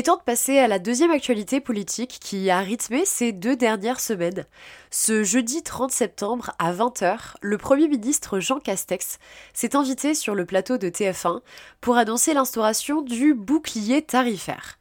Est 0.01 0.05
temps 0.05 0.17
de 0.17 0.23
passer 0.23 0.59
à 0.59 0.67
la 0.67 0.79
deuxième 0.79 1.11
actualité 1.11 1.61
politique 1.61 2.17
qui 2.23 2.49
a 2.49 2.61
rythmé 2.61 3.05
ces 3.05 3.33
deux 3.33 3.55
dernières 3.55 4.01
semaines. 4.01 4.47
Ce 4.91 5.25
jeudi 5.25 5.63
30 5.63 5.91
septembre 5.91 6.53
à 6.59 6.73
20h, 6.73 7.35
le 7.43 7.59
Premier 7.59 7.87
ministre 7.87 8.41
Jean 8.41 8.61
Castex 8.61 9.19
s'est 9.53 9.77
invité 9.77 10.15
sur 10.15 10.35
le 10.35 10.47
plateau 10.47 10.79
de 10.79 10.89
TF1 10.89 11.43
pour 11.83 11.99
annoncer 11.99 12.33
l'instauration 12.33 13.03
du 13.03 13.35
bouclier 13.35 14.01
tarifaire. 14.01 14.79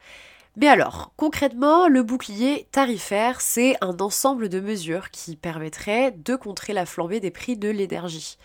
Mais 0.55 0.69
alors, 0.69 1.11
concrètement, 1.17 1.89
le 1.89 2.01
bouclier 2.01 2.69
tarifaire, 2.71 3.41
c'est 3.41 3.75
un 3.81 3.97
ensemble 3.99 4.47
de 4.47 4.61
mesures 4.61 5.09
qui 5.09 5.35
permettraient 5.35 6.11
de 6.11 6.37
contrer 6.37 6.71
la 6.71 6.85
flambée 6.85 7.19
des 7.19 7.31
prix 7.31 7.57
de 7.57 7.69
l'énergie. 7.69 8.37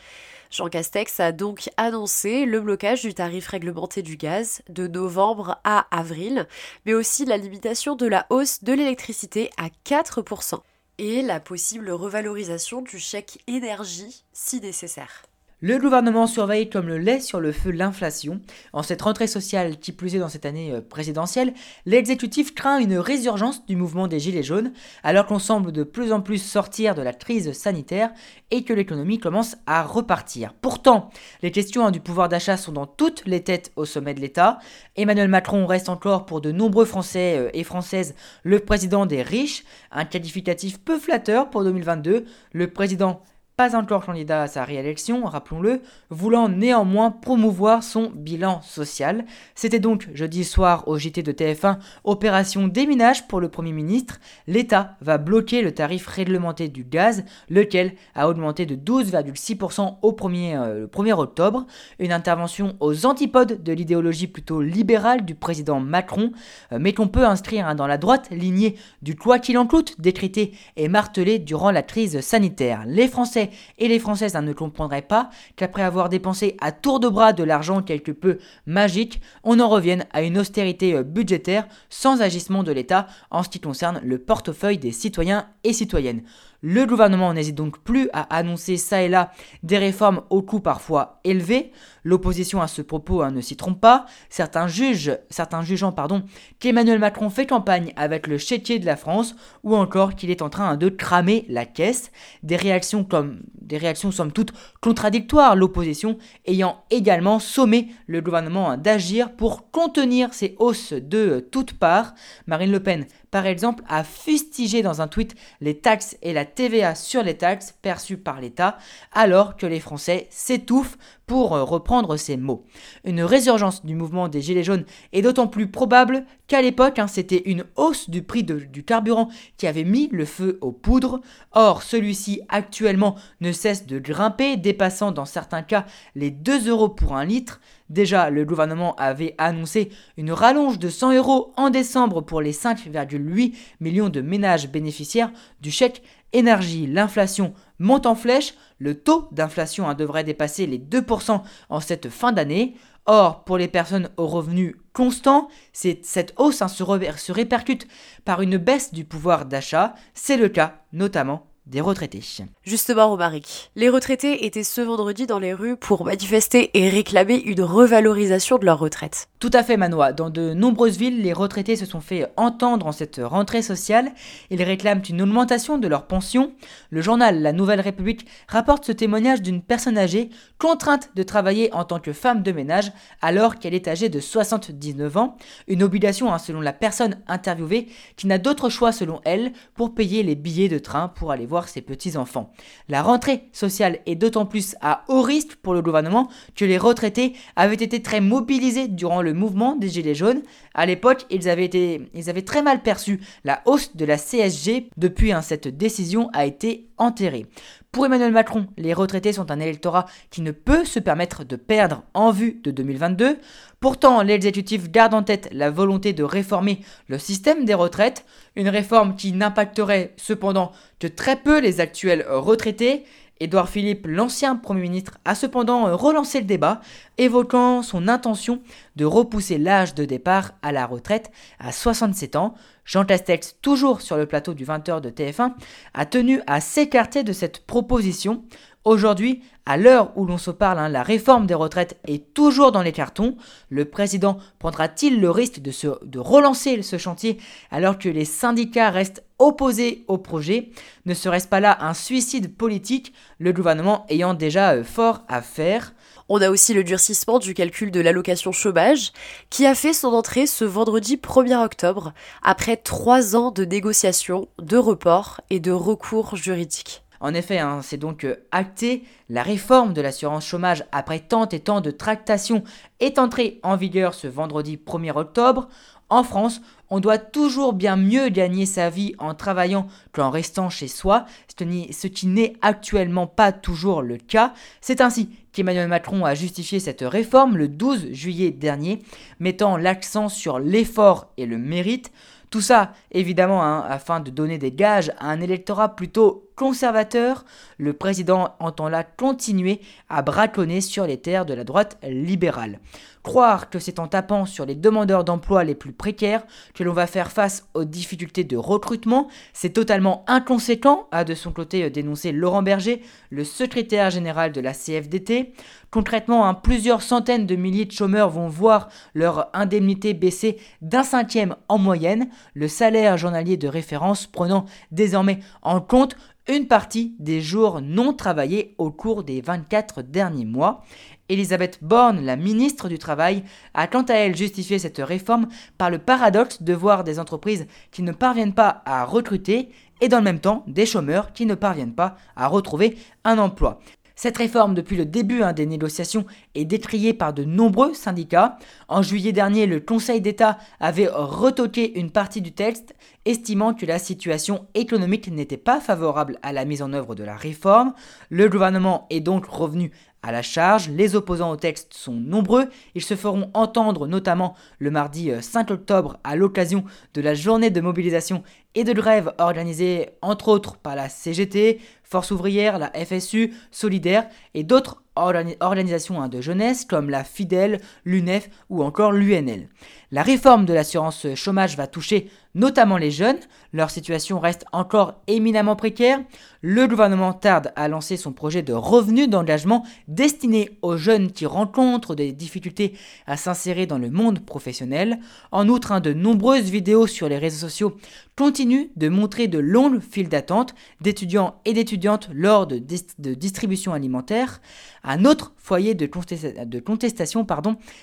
Jean 0.54 0.68
Castex 0.68 1.18
a 1.18 1.32
donc 1.32 1.68
annoncé 1.76 2.46
le 2.46 2.60
blocage 2.60 3.02
du 3.02 3.12
tarif 3.12 3.48
réglementé 3.48 4.02
du 4.02 4.16
gaz 4.16 4.62
de 4.68 4.86
novembre 4.86 5.60
à 5.64 5.88
avril, 5.90 6.46
mais 6.86 6.94
aussi 6.94 7.24
la 7.24 7.36
limitation 7.36 7.96
de 7.96 8.06
la 8.06 8.24
hausse 8.30 8.62
de 8.62 8.72
l'électricité 8.72 9.50
à 9.56 9.66
4% 9.84 10.60
et 10.98 11.22
la 11.22 11.40
possible 11.40 11.90
revalorisation 11.90 12.82
du 12.82 13.00
chèque 13.00 13.42
énergie 13.48 14.22
si 14.32 14.60
nécessaire. 14.60 15.24
Le 15.66 15.78
gouvernement 15.78 16.26
surveille 16.26 16.68
comme 16.68 16.88
le 16.88 16.98
lait 16.98 17.20
sur 17.20 17.40
le 17.40 17.50
feu 17.50 17.70
l'inflation. 17.70 18.42
En 18.74 18.82
cette 18.82 19.00
rentrée 19.00 19.26
sociale 19.26 19.78
qui 19.78 19.92
plus 19.92 20.14
est 20.14 20.18
dans 20.18 20.28
cette 20.28 20.44
année 20.44 20.70
euh, 20.72 20.82
présidentielle, 20.82 21.54
l'exécutif 21.86 22.54
craint 22.54 22.76
une 22.76 22.98
résurgence 22.98 23.64
du 23.64 23.74
mouvement 23.74 24.06
des 24.06 24.20
Gilets 24.20 24.42
jaunes, 24.42 24.74
alors 25.02 25.24
qu'on 25.24 25.38
semble 25.38 25.72
de 25.72 25.82
plus 25.82 26.12
en 26.12 26.20
plus 26.20 26.36
sortir 26.36 26.94
de 26.94 27.00
la 27.00 27.14
crise 27.14 27.52
sanitaire 27.52 28.12
et 28.50 28.62
que 28.62 28.74
l'économie 28.74 29.18
commence 29.18 29.56
à 29.64 29.84
repartir. 29.84 30.52
Pourtant, 30.60 31.08
les 31.40 31.50
questions 31.50 31.90
du 31.90 32.00
pouvoir 32.00 32.28
d'achat 32.28 32.58
sont 32.58 32.72
dans 32.72 32.86
toutes 32.86 33.22
les 33.24 33.42
têtes 33.42 33.72
au 33.76 33.86
sommet 33.86 34.12
de 34.12 34.20
l'État. 34.20 34.58
Emmanuel 34.96 35.28
Macron 35.28 35.64
reste 35.64 35.88
encore 35.88 36.26
pour 36.26 36.42
de 36.42 36.52
nombreux 36.52 36.84
Français 36.84 37.38
euh, 37.38 37.48
et 37.54 37.64
Françaises 37.64 38.14
le 38.42 38.60
président 38.60 39.06
des 39.06 39.22
riches, 39.22 39.64
un 39.92 40.04
qualificatif 40.04 40.78
peu 40.78 40.98
flatteur 40.98 41.48
pour 41.48 41.64
2022. 41.64 42.26
Le 42.52 42.70
président 42.70 43.22
pas 43.56 43.76
encore 43.76 44.04
candidat 44.04 44.42
à 44.42 44.46
sa 44.48 44.64
réélection, 44.64 45.24
rappelons-le, 45.26 45.80
voulant 46.10 46.48
néanmoins 46.48 47.12
promouvoir 47.12 47.84
son 47.84 48.10
bilan 48.12 48.60
social. 48.62 49.24
C'était 49.54 49.78
donc 49.78 50.08
jeudi 50.12 50.42
soir 50.42 50.88
au 50.88 50.98
JT 50.98 51.22
de 51.22 51.30
TF1, 51.30 51.78
opération 52.02 52.66
déminage 52.66 53.28
pour 53.28 53.40
le 53.40 53.48
Premier 53.48 53.70
ministre. 53.70 54.18
L'État 54.48 54.96
va 55.00 55.18
bloquer 55.18 55.62
le 55.62 55.72
tarif 55.72 56.08
réglementé 56.08 56.66
du 56.66 56.82
gaz, 56.82 57.24
lequel 57.48 57.92
a 58.16 58.28
augmenté 58.28 58.66
de 58.66 58.74
12,6% 58.74 59.98
au 60.02 60.12
1er, 60.12 60.56
euh, 60.56 60.86
1er 60.88 61.12
octobre. 61.12 61.66
Une 62.00 62.12
intervention 62.12 62.74
aux 62.80 63.06
antipodes 63.06 63.62
de 63.62 63.72
l'idéologie 63.72 64.26
plutôt 64.26 64.62
libérale 64.62 65.24
du 65.24 65.36
président 65.36 65.78
Macron, 65.78 66.32
euh, 66.72 66.78
mais 66.80 66.92
qu'on 66.92 67.06
peut 67.06 67.24
inscrire 67.24 67.68
hein, 67.68 67.76
dans 67.76 67.86
la 67.86 67.98
droite 67.98 68.30
lignée 68.32 68.74
du 69.02 69.14
quoi 69.14 69.38
qu'il 69.38 69.58
en 69.58 69.68
coûte 69.68 70.00
décrété 70.00 70.54
et 70.76 70.88
martelé 70.88 71.38
durant 71.38 71.70
la 71.70 71.82
crise 71.82 72.20
sanitaire. 72.20 72.82
Les 72.86 73.06
Français 73.06 73.43
et 73.78 73.88
les 73.88 73.98
Françaises 73.98 74.34
ne 74.34 74.52
comprendraient 74.52 75.02
pas 75.02 75.30
qu'après 75.56 75.82
avoir 75.82 76.08
dépensé 76.08 76.56
à 76.60 76.72
tour 76.72 77.00
de 77.00 77.08
bras 77.08 77.32
de 77.32 77.44
l'argent 77.44 77.82
quelque 77.82 78.12
peu 78.12 78.38
magique, 78.66 79.20
on 79.42 79.60
en 79.60 79.68
revienne 79.68 80.06
à 80.12 80.22
une 80.22 80.38
austérité 80.38 80.94
euh, 80.94 81.02
budgétaire 81.02 81.66
sans 81.88 82.22
agissement 82.22 82.62
de 82.62 82.72
l'État 82.72 83.06
en 83.30 83.42
ce 83.42 83.48
qui 83.48 83.60
concerne 83.60 84.00
le 84.04 84.18
portefeuille 84.18 84.78
des 84.78 84.92
citoyens 84.92 85.48
et 85.64 85.72
citoyennes. 85.72 86.22
Le 86.66 86.86
gouvernement 86.86 87.34
n'hésite 87.34 87.56
donc 87.56 87.78
plus 87.80 88.08
à 88.14 88.22
annoncer 88.34 88.78
ça 88.78 89.02
et 89.02 89.08
là 89.10 89.32
des 89.62 89.76
réformes 89.76 90.22
au 90.30 90.40
coût 90.40 90.60
parfois 90.60 91.20
élevé. 91.22 91.72
L'opposition 92.04 92.62
à 92.62 92.68
ce 92.68 92.80
propos 92.80 93.20
hein, 93.20 93.32
ne 93.32 93.42
s'y 93.42 93.54
trompe 93.54 93.82
pas. 93.82 94.06
Certains 94.30 94.66
jugent, 94.66 95.18
certains 95.28 95.60
jugeant 95.60 95.92
pardon, 95.92 96.22
qu'Emmanuel 96.60 96.98
Macron 96.98 97.28
fait 97.28 97.44
campagne 97.44 97.92
avec 97.96 98.26
le 98.26 98.38
chétier 98.38 98.78
de 98.78 98.86
la 98.86 98.96
France 98.96 99.36
ou 99.62 99.76
encore 99.76 100.14
qu'il 100.14 100.30
est 100.30 100.40
en 100.40 100.48
train 100.48 100.78
de 100.78 100.88
cramer 100.88 101.44
la 101.50 101.66
caisse. 101.66 102.10
Des 102.42 102.56
réactions 102.56 103.04
comme 103.04 103.40
des 103.60 103.76
réactions 103.76 104.10
somme 104.10 104.32
toute 104.32 104.54
contradictoires, 104.80 105.56
l'opposition 105.56 106.16
ayant 106.46 106.82
également 106.90 107.40
sommé 107.40 107.88
le 108.06 108.22
gouvernement 108.22 108.78
d'agir 108.78 109.36
pour 109.36 109.70
contenir 109.70 110.32
ces 110.32 110.56
hausses 110.58 110.94
de 110.94 111.46
toutes 111.52 111.74
parts. 111.74 112.14
Marine 112.46 112.72
Le 112.72 112.82
Pen 112.82 113.04
par 113.34 113.46
exemple, 113.46 113.82
a 113.88 114.04
fustigé 114.04 114.82
dans 114.82 115.00
un 115.00 115.08
tweet 115.08 115.34
les 115.60 115.76
taxes 115.76 116.16
et 116.22 116.32
la 116.32 116.44
TVA 116.44 116.94
sur 116.94 117.24
les 117.24 117.36
taxes 117.36 117.74
perçues 117.82 118.16
par 118.16 118.40
l'État, 118.40 118.78
alors 119.10 119.56
que 119.56 119.66
les 119.66 119.80
Français 119.80 120.28
s'étouffent 120.30 120.96
pour 121.26 121.54
euh, 121.54 121.64
reprendre 121.64 122.16
ces 122.16 122.36
mots. 122.36 122.64
Une 123.04 123.22
résurgence 123.22 123.84
du 123.84 123.94
mouvement 123.94 124.28
des 124.28 124.42
Gilets 124.42 124.64
jaunes 124.64 124.84
est 125.12 125.22
d'autant 125.22 125.46
plus 125.46 125.68
probable 125.68 126.24
qu'à 126.46 126.60
l'époque, 126.62 126.98
hein, 126.98 127.06
c'était 127.06 127.42
une 127.46 127.64
hausse 127.76 128.10
du 128.10 128.22
prix 128.22 128.44
du 128.44 128.84
carburant 128.84 129.28
qui 129.56 129.66
avait 129.66 129.84
mis 129.84 130.08
le 130.12 130.24
feu 130.24 130.58
aux 130.60 130.72
poudres. 130.72 131.20
Or, 131.52 131.82
celui-ci 131.82 132.42
actuellement 132.48 133.16
ne 133.40 133.52
cesse 133.52 133.86
de 133.86 133.98
grimper, 133.98 134.56
dépassant 134.56 135.12
dans 135.12 135.24
certains 135.24 135.62
cas 135.62 135.86
les 136.14 136.30
2 136.30 136.68
euros 136.68 136.88
pour 136.88 137.16
un 137.16 137.24
litre. 137.24 137.60
Déjà, 137.90 138.30
le 138.30 138.44
gouvernement 138.44 138.94
avait 138.96 139.34
annoncé 139.38 139.90
une 140.16 140.32
rallonge 140.32 140.78
de 140.78 140.88
100 140.88 141.14
euros 141.14 141.52
en 141.56 141.70
décembre 141.70 142.22
pour 142.22 142.40
les 142.40 142.52
5,8 142.52 143.54
millions 143.80 144.08
de 144.08 144.20
ménages 144.20 144.70
bénéficiaires 144.70 145.30
du 145.60 145.70
chèque 145.70 146.02
énergie. 146.34 146.86
L'inflation 146.86 147.54
monte 147.78 148.06
en 148.06 148.14
flèche, 148.14 148.54
le 148.78 149.00
taux 149.00 149.28
d'inflation 149.32 149.88
hein, 149.88 149.94
devrait 149.94 150.24
dépasser 150.24 150.66
les 150.66 150.78
2% 150.78 151.40
en 151.70 151.80
cette 151.80 152.10
fin 152.10 152.32
d'année. 152.32 152.74
Or, 153.06 153.44
pour 153.44 153.58
les 153.58 153.68
personnes 153.68 154.10
aux 154.16 154.26
revenus 154.26 154.76
constants, 154.92 155.48
cette 155.72 156.34
hausse 156.36 156.62
hein, 156.62 156.68
se, 156.68 156.84
se 156.84 157.32
répercute 157.32 157.86
par 158.24 158.42
une 158.42 158.56
baisse 158.56 158.92
du 158.92 159.04
pouvoir 159.04 159.44
d'achat. 159.46 159.94
C'est 160.14 160.36
le 160.36 160.48
cas 160.48 160.82
notamment 160.92 161.46
des 161.66 161.80
retraités. 161.80 162.20
Justement, 162.62 163.08
Romaric, 163.08 163.70
les 163.74 163.88
retraités 163.88 164.44
étaient 164.44 164.64
ce 164.64 164.82
vendredi 164.82 165.26
dans 165.26 165.38
les 165.38 165.54
rues 165.54 165.76
pour 165.76 166.04
manifester 166.04 166.70
et 166.74 166.90
réclamer 166.90 167.36
une 167.36 167.62
revalorisation 167.62 168.58
de 168.58 168.66
leur 168.66 168.78
retraite. 168.78 169.28
Tout 169.40 169.50
à 169.52 169.62
fait, 169.62 169.76
Manois. 169.76 170.12
Dans 170.12 170.28
de 170.28 170.52
nombreuses 170.52 170.98
villes, 170.98 171.22
les 171.22 171.32
retraités 171.32 171.76
se 171.76 171.86
sont 171.86 172.00
fait 172.00 172.30
entendre 172.36 172.86
en 172.86 172.92
cette 172.92 173.20
rentrée 173.22 173.62
sociale. 173.62 174.12
Ils 174.50 174.62
réclament 174.62 175.02
une 175.08 175.22
augmentation 175.22 175.78
de 175.78 175.88
leur 175.88 176.06
pension. 176.06 176.52
Le 176.90 177.00
journal 177.00 177.40
La 177.40 177.52
Nouvelle 177.52 177.80
République 177.80 178.26
rapporte 178.48 178.84
ce 178.84 178.92
témoignage 178.92 179.40
d'une 179.40 179.62
personne 179.62 179.96
âgée 179.96 180.28
contrainte 180.58 181.10
de 181.14 181.22
travailler 181.22 181.72
en 181.72 181.84
tant 181.84 182.00
que 182.00 182.12
femme 182.12 182.42
de 182.42 182.52
ménage 182.52 182.92
alors 183.22 183.58
qu'elle 183.58 183.74
est 183.74 183.88
âgée 183.88 184.08
de 184.10 184.20
79 184.20 185.16
ans. 185.16 185.36
Une 185.66 185.82
obligation, 185.82 186.32
hein, 186.32 186.38
selon 186.38 186.60
la 186.60 186.72
personne 186.72 187.16
interviewée, 187.26 187.88
qui 188.16 188.26
n'a 188.26 188.38
d'autre 188.38 188.68
choix 188.68 188.92
selon 188.92 189.20
elle 189.24 189.52
pour 189.74 189.94
payer 189.94 190.22
les 190.22 190.34
billets 190.34 190.68
de 190.68 190.78
train 190.78 191.08
pour 191.08 191.32
aller 191.32 191.46
voir 191.46 191.53
ses 191.62 191.80
petits-enfants. 191.80 192.52
La 192.88 193.02
rentrée 193.02 193.48
sociale 193.52 194.00
est 194.06 194.14
d'autant 194.14 194.46
plus 194.46 194.76
à 194.80 195.04
haut 195.08 195.22
risque 195.22 195.56
pour 195.56 195.74
le 195.74 195.82
gouvernement 195.82 196.28
que 196.54 196.64
les 196.64 196.78
retraités 196.78 197.34
avaient 197.56 197.74
été 197.74 198.02
très 198.02 198.20
mobilisés 198.20 198.88
durant 198.88 199.22
le 199.22 199.32
mouvement 199.34 199.76
des 199.76 199.88
Gilets 199.88 200.14
jaunes. 200.14 200.42
À 200.74 200.86
l'époque, 200.86 201.26
ils 201.30 201.48
avaient, 201.48 202.42
très 202.44 202.62
mal 202.62 202.82
perçu 202.82 203.20
la 203.44 203.62
hausse 203.66 203.96
de 203.96 204.04
la 204.04 204.18
CSG. 204.18 204.88
Depuis, 204.96 205.32
hein, 205.32 205.42
cette 205.42 205.68
décision 205.68 206.30
a 206.32 206.46
été 206.46 206.88
enterrée. 206.98 207.46
Pour 207.94 208.06
Emmanuel 208.06 208.32
Macron, 208.32 208.66
les 208.76 208.92
retraités 208.92 209.32
sont 209.32 209.52
un 209.52 209.60
électorat 209.60 210.06
qui 210.30 210.42
ne 210.42 210.50
peut 210.50 210.84
se 210.84 210.98
permettre 210.98 211.44
de 211.44 211.54
perdre 211.54 212.02
en 212.12 212.32
vue 212.32 212.60
de 212.64 212.72
2022. 212.72 213.38
Pourtant, 213.84 214.22
l'exécutif 214.22 214.90
garde 214.90 215.12
en 215.12 215.22
tête 215.22 215.50
la 215.52 215.70
volonté 215.70 216.14
de 216.14 216.22
réformer 216.22 216.80
le 217.06 217.18
système 217.18 217.66
des 217.66 217.74
retraites, 217.74 218.24
une 218.56 218.70
réforme 218.70 219.14
qui 219.14 219.32
n'impacterait 219.32 220.14
cependant 220.16 220.72
que 220.98 221.06
très 221.06 221.36
peu 221.36 221.60
les 221.60 221.80
actuels 221.80 222.24
retraités 222.26 223.04
Édouard 223.40 223.68
Philippe, 223.68 224.06
l'ancien 224.08 224.54
Premier 224.56 224.82
ministre, 224.82 225.18
a 225.24 225.34
cependant 225.34 225.96
relancé 225.96 226.38
le 226.38 226.46
débat, 226.46 226.80
évoquant 227.18 227.82
son 227.82 228.06
intention 228.06 228.62
de 228.96 229.04
repousser 229.04 229.58
l'âge 229.58 229.94
de 229.94 230.04
départ 230.04 230.52
à 230.62 230.70
la 230.70 230.86
retraite 230.86 231.32
à 231.58 231.72
67 231.72 232.36
ans. 232.36 232.54
Jean 232.84 233.04
Castex, 233.04 233.56
toujours 233.60 234.02
sur 234.02 234.16
le 234.16 234.26
plateau 234.26 234.54
du 234.54 234.64
20h 234.64 235.00
de 235.00 235.10
TF1, 235.10 235.52
a 235.94 236.06
tenu 236.06 236.40
à 236.46 236.60
s'écarter 236.60 237.24
de 237.24 237.32
cette 237.32 237.66
proposition. 237.66 238.44
Aujourd'hui, 238.84 239.42
à 239.64 239.78
l'heure 239.78 240.12
où 240.14 240.26
l'on 240.26 240.36
se 240.36 240.50
parle, 240.50 240.78
hein, 240.78 240.90
la 240.90 241.02
réforme 241.02 241.46
des 241.46 241.54
retraites 241.54 241.98
est 242.06 242.34
toujours 242.34 242.70
dans 242.70 242.82
les 242.82 242.92
cartons. 242.92 243.34
Le 243.70 243.86
président 243.86 244.36
prendra-t-il 244.58 245.22
le 245.22 245.30
risque 245.30 245.60
de, 245.62 246.18
relancer 246.18 246.82
ce 246.82 246.98
chantier 246.98 247.38
alors 247.70 247.98
que 247.98 248.10
les 248.10 248.26
syndicats 248.26 248.90
restent 248.90 249.24
opposés 249.38 250.04
au 250.06 250.18
projet? 250.18 250.68
Ne 251.06 251.14
serait-ce 251.14 251.48
pas 251.48 251.60
là 251.60 251.78
un 251.80 251.94
suicide 251.94 252.54
politique, 252.54 253.14
le 253.38 253.54
gouvernement 253.54 254.04
ayant 254.10 254.34
déjà 254.34 254.72
euh, 254.72 254.84
fort 254.84 255.22
à 255.28 255.40
faire? 255.40 255.94
On 256.28 256.42
a 256.42 256.50
aussi 256.50 256.74
le 256.74 256.84
durcissement 256.84 257.38
du 257.38 257.54
calcul 257.54 257.90
de 257.90 258.00
l'allocation 258.00 258.52
chômage, 258.52 259.12
qui 259.48 259.64
a 259.64 259.74
fait 259.74 259.94
son 259.94 260.08
entrée 260.08 260.46
ce 260.46 260.64
vendredi 260.66 261.16
1er 261.16 261.64
octobre, 261.64 262.12
après 262.42 262.76
trois 262.76 263.34
ans 263.34 263.50
de 263.50 263.64
négociations, 263.64 264.48
de 264.58 264.76
reports 264.76 265.40
et 265.48 265.60
de 265.60 265.72
recours 265.72 266.36
juridiques. 266.36 267.03
En 267.24 267.32
effet, 267.32 267.58
hein, 267.58 267.80
c'est 267.82 267.96
donc 267.96 268.24
euh, 268.24 268.36
acté, 268.52 269.02
la 269.30 269.42
réforme 269.42 269.94
de 269.94 270.02
l'assurance 270.02 270.44
chômage 270.44 270.84
après 270.92 271.20
tant 271.20 271.48
et 271.48 271.60
tant 271.60 271.80
de 271.80 271.90
tractations 271.90 272.62
est 273.00 273.18
entrée 273.18 273.60
en 273.62 273.76
vigueur 273.76 274.12
ce 274.12 274.26
vendredi 274.26 274.76
1er 274.76 275.16
octobre. 275.16 275.68
En 276.10 276.22
France, 276.22 276.60
on 276.90 277.00
doit 277.00 277.16
toujours 277.16 277.72
bien 277.72 277.96
mieux 277.96 278.28
gagner 278.28 278.66
sa 278.66 278.90
vie 278.90 279.14
en 279.18 279.32
travaillant 279.32 279.86
qu'en 280.12 280.28
restant 280.28 280.68
chez 280.68 280.86
soi, 280.86 281.24
ce 281.48 282.06
qui 282.08 282.26
n'est 282.26 282.56
actuellement 282.60 283.26
pas 283.26 283.52
toujours 283.52 284.02
le 284.02 284.18
cas. 284.18 284.52
C'est 284.82 285.00
ainsi 285.00 285.30
qu'Emmanuel 285.54 285.88
Macron 285.88 286.26
a 286.26 286.34
justifié 286.34 286.78
cette 286.78 287.00
réforme 287.00 287.56
le 287.56 287.68
12 287.68 288.12
juillet 288.12 288.50
dernier, 288.50 289.02
mettant 289.40 289.78
l'accent 289.78 290.28
sur 290.28 290.58
l'effort 290.58 291.32
et 291.38 291.46
le 291.46 291.56
mérite. 291.56 292.12
Tout 292.54 292.60
ça, 292.60 292.92
évidemment, 293.10 293.64
hein, 293.64 293.84
afin 293.88 294.20
de 294.20 294.30
donner 294.30 294.58
des 294.58 294.70
gages 294.70 295.10
à 295.18 295.28
un 295.30 295.40
électorat 295.40 295.96
plutôt 295.96 296.50
conservateur, 296.56 297.44
le 297.78 297.92
président 297.92 298.54
entend 298.60 298.88
là 298.88 299.04
continuer 299.04 299.80
à 300.08 300.22
braconner 300.22 300.80
sur 300.80 301.06
les 301.06 301.18
terres 301.18 301.46
de 301.46 301.54
la 301.54 301.64
droite 301.64 301.98
libérale. 302.02 302.80
Croire 303.24 303.70
que 303.70 303.78
c'est 303.78 304.00
en 304.00 304.06
tapant 304.06 304.44
sur 304.44 304.66
les 304.66 304.74
demandeurs 304.74 305.24
d'emploi 305.24 305.64
les 305.64 305.74
plus 305.74 305.92
précaires 305.92 306.44
que 306.74 306.84
l'on 306.84 306.92
va 306.92 307.06
faire 307.06 307.32
face 307.32 307.66
aux 307.72 307.84
difficultés 307.86 308.44
de 308.44 308.58
recrutement, 308.58 309.28
c'est 309.54 309.70
totalement 309.70 310.24
inconséquent, 310.26 311.08
a 311.10 311.24
de 311.24 311.34
son 311.34 311.50
côté 311.50 311.88
dénoncé 311.88 312.32
Laurent 312.32 312.62
Berger, 312.62 313.02
le 313.30 313.44
secrétaire 313.44 314.10
général 314.10 314.52
de 314.52 314.60
la 314.60 314.74
CFDT. 314.74 315.54
Concrètement, 315.90 316.46
hein, 316.46 316.52
plusieurs 316.52 317.00
centaines 317.00 317.46
de 317.46 317.56
milliers 317.56 317.86
de 317.86 317.92
chômeurs 317.92 318.28
vont 318.28 318.48
voir 318.48 318.88
leur 319.14 319.48
indemnité 319.54 320.12
baisser 320.12 320.58
d'un 320.82 321.02
cinquième 321.02 321.56
en 321.68 321.78
moyenne, 321.78 322.28
le 322.52 322.68
salaire 322.68 323.16
journalier 323.16 323.56
de 323.56 323.68
référence 323.68 324.26
prenant 324.26 324.66
désormais 324.90 325.38
en 325.62 325.80
compte 325.80 326.14
une 326.46 326.66
partie 326.66 327.14
des 327.18 327.40
jours 327.40 327.80
non 327.80 328.12
travaillés 328.12 328.74
au 328.76 328.90
cours 328.90 329.24
des 329.24 329.40
24 329.40 330.02
derniers 330.02 330.44
mois. 330.44 330.82
Elisabeth 331.30 331.78
Borne, 331.82 332.20
la 332.20 332.36
ministre 332.36 332.88
du 332.88 332.98
Travail, 332.98 333.44
a 333.72 333.86
quant 333.86 334.02
à 334.02 334.14
elle 334.14 334.36
justifié 334.36 334.78
cette 334.78 334.98
réforme 334.98 335.48
par 335.78 335.90
le 335.90 335.98
paradoxe 335.98 336.62
de 336.62 336.74
voir 336.74 337.02
des 337.02 337.18
entreprises 337.18 337.66
qui 337.90 338.02
ne 338.02 338.12
parviennent 338.12 338.52
pas 338.52 338.82
à 338.84 339.04
recruter 339.06 339.70
et 340.02 340.08
dans 340.08 340.18
le 340.18 340.24
même 340.24 340.40
temps 340.40 340.64
des 340.66 340.84
chômeurs 340.84 341.32
qui 341.32 341.46
ne 341.46 341.54
parviennent 341.54 341.94
pas 341.94 342.16
à 342.36 342.46
retrouver 342.46 342.98
un 343.24 343.38
emploi. 343.38 343.80
Cette 344.16 344.38
réforme, 344.38 344.74
depuis 344.74 344.96
le 344.96 345.04
début 345.04 345.42
hein, 345.42 345.52
des 345.52 345.66
négociations, 345.66 346.24
est 346.54 346.64
décriée 346.64 347.14
par 347.14 347.32
de 347.32 347.44
nombreux 347.44 347.94
syndicats. 347.94 348.58
En 348.88 349.02
juillet 349.02 349.32
dernier, 349.32 349.66
le 349.66 349.80
Conseil 349.80 350.20
d'État 350.20 350.58
avait 350.78 351.08
retoqué 351.08 351.98
une 351.98 352.10
partie 352.10 352.40
du 352.40 352.52
texte, 352.52 352.94
estimant 353.24 353.74
que 353.74 353.86
la 353.86 353.98
situation 353.98 354.66
économique 354.74 355.30
n'était 355.30 355.56
pas 355.56 355.80
favorable 355.80 356.38
à 356.42 356.52
la 356.52 356.64
mise 356.64 356.82
en 356.82 356.92
œuvre 356.92 357.14
de 357.14 357.24
la 357.24 357.36
réforme. 357.36 357.92
Le 358.30 358.48
gouvernement 358.48 359.06
est 359.10 359.20
donc 359.20 359.46
revenu 359.46 359.90
à 360.24 360.32
la 360.32 360.42
charge. 360.42 360.88
Les 360.88 361.14
opposants 361.14 361.50
au 361.50 361.56
texte 361.56 361.92
sont 361.94 362.14
nombreux. 362.14 362.68
Ils 362.94 363.04
se 363.04 363.14
feront 363.14 363.50
entendre 363.54 364.06
notamment 364.06 364.56
le 364.78 364.90
mardi 364.90 365.30
5 365.38 365.70
euh, 365.70 365.74
octobre 365.74 366.18
à 366.24 366.34
l'occasion 366.34 366.84
de 367.12 367.20
la 367.20 367.34
journée 367.34 367.70
de 367.70 367.80
mobilisation 367.80 368.42
et 368.74 368.84
de 368.84 368.92
grève 368.92 369.32
organisée 369.38 370.10
entre 370.22 370.48
autres 370.48 370.76
par 370.76 370.96
la 370.96 371.08
CGT, 371.08 371.80
Force 372.02 372.30
ouvrière, 372.30 372.78
la 372.78 372.90
FSU, 372.90 373.54
Solidaire 373.70 374.28
et 374.54 374.64
d'autres 374.64 375.02
organisations 375.16 376.20
hein, 376.20 376.28
de 376.28 376.40
jeunesse 376.40 376.84
comme 376.84 377.10
la 377.10 377.22
Fidel, 377.22 377.80
l'UNEF 378.04 378.48
ou 378.68 378.82
encore 378.82 379.12
l'UNL. 379.12 379.68
La 380.10 380.22
réforme 380.22 380.64
de 380.64 380.72
l'assurance 380.72 381.26
chômage 381.34 381.76
va 381.76 381.86
toucher 381.86 382.30
notamment 382.54 382.96
les 382.96 383.10
jeunes, 383.10 383.38
leur 383.72 383.90
situation 383.90 384.38
reste 384.38 384.64
encore 384.72 385.20
éminemment 385.26 385.76
précaire. 385.76 386.20
Le 386.60 386.86
gouvernement 386.86 387.32
tarde 387.32 387.72
à 387.76 387.88
lancer 387.88 388.16
son 388.16 388.32
projet 388.32 388.62
de 388.62 388.72
revenu 388.72 389.26
d'engagement 389.26 389.84
destiné 390.08 390.78
aux 390.82 390.96
jeunes 390.96 391.32
qui 391.32 391.46
rencontrent 391.46 392.14
des 392.14 392.32
difficultés 392.32 392.94
à 393.26 393.36
s'insérer 393.36 393.86
dans 393.86 393.98
le 393.98 394.10
monde 394.10 394.40
professionnel. 394.40 395.18
En 395.50 395.68
outre, 395.68 395.92
hein, 395.92 396.00
de 396.00 396.12
nombreuses 396.12 396.70
vidéos 396.70 397.06
sur 397.06 397.28
les 397.28 397.38
réseaux 397.38 397.66
sociaux 397.66 397.96
continuent 398.36 398.88
de 398.96 399.08
montrer 399.08 399.48
de 399.48 399.58
longues 399.58 400.00
files 400.00 400.28
d'attente 400.28 400.74
d'étudiants 401.00 401.56
et 401.64 401.72
d'étudiantes 401.72 402.30
lors 402.32 402.66
de, 402.66 402.78
de 403.18 403.34
distribution 403.34 403.92
alimentaire. 403.92 404.60
Un 405.02 405.24
autre 405.24 405.52
foyer 405.56 405.94
de, 405.94 406.06
contestation 406.06 407.46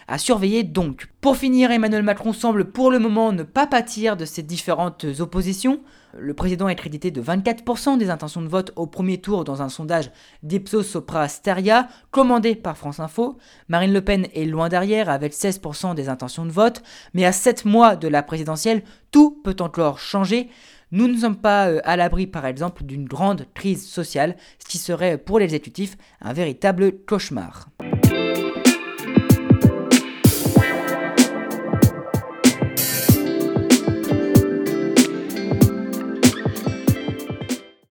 à 0.07 0.17
surveiller 0.17 0.63
donc. 0.63 1.07
Pour 1.19 1.37
finir, 1.37 1.71
Emmanuel 1.71 1.90
Macron 1.99 2.31
semble 2.31 2.71
pour 2.71 2.89
le 2.91 2.99
moment 2.99 3.33
ne 3.33 3.43
pas 3.43 3.67
pâtir 3.67 4.15
de 4.15 4.23
ces 4.23 4.41
différentes 4.41 5.05
oppositions. 5.19 5.81
Le 6.17 6.33
président 6.33 6.69
est 6.69 6.75
crédité 6.75 7.11
de 7.11 7.21
24% 7.21 7.97
des 7.97 8.09
intentions 8.09 8.41
de 8.41 8.47
vote 8.47 8.71
au 8.75 8.87
premier 8.87 9.19
tour 9.19 9.43
dans 9.43 9.61
un 9.61 9.69
sondage 9.69 10.11
d'Ipsos 10.43 10.83
Sopra 10.83 11.27
Steria 11.27 11.87
commandé 12.09 12.55
par 12.55 12.77
France 12.77 12.99
Info. 12.99 13.37
Marine 13.67 13.93
Le 13.93 14.01
Pen 14.01 14.27
est 14.33 14.45
loin 14.45 14.69
derrière 14.69 15.09
avec 15.09 15.33
16% 15.33 15.93
des 15.95 16.09
intentions 16.09 16.45
de 16.45 16.51
vote, 16.51 16.81
mais 17.13 17.25
à 17.25 17.31
7 17.31 17.65
mois 17.65 17.95
de 17.95 18.07
la 18.07 18.23
présidentielle, 18.23 18.83
tout 19.11 19.41
peut 19.43 19.57
encore 19.59 19.99
changer. 19.99 20.49
Nous 20.91 21.07
ne 21.07 21.17
sommes 21.17 21.37
pas 21.37 21.67
euh, 21.67 21.79
à 21.83 21.95
l'abri, 21.95 22.27
par 22.27 22.45
exemple, 22.45 22.83
d'une 22.83 23.05
grande 23.05 23.45
crise 23.53 23.87
sociale, 23.87 24.35
ce 24.59 24.69
qui 24.69 24.77
serait 24.77 25.17
pour 25.17 25.39
l'exécutif 25.39 25.97
un 26.21 26.33
véritable 26.33 26.91
cauchemar. 27.05 27.69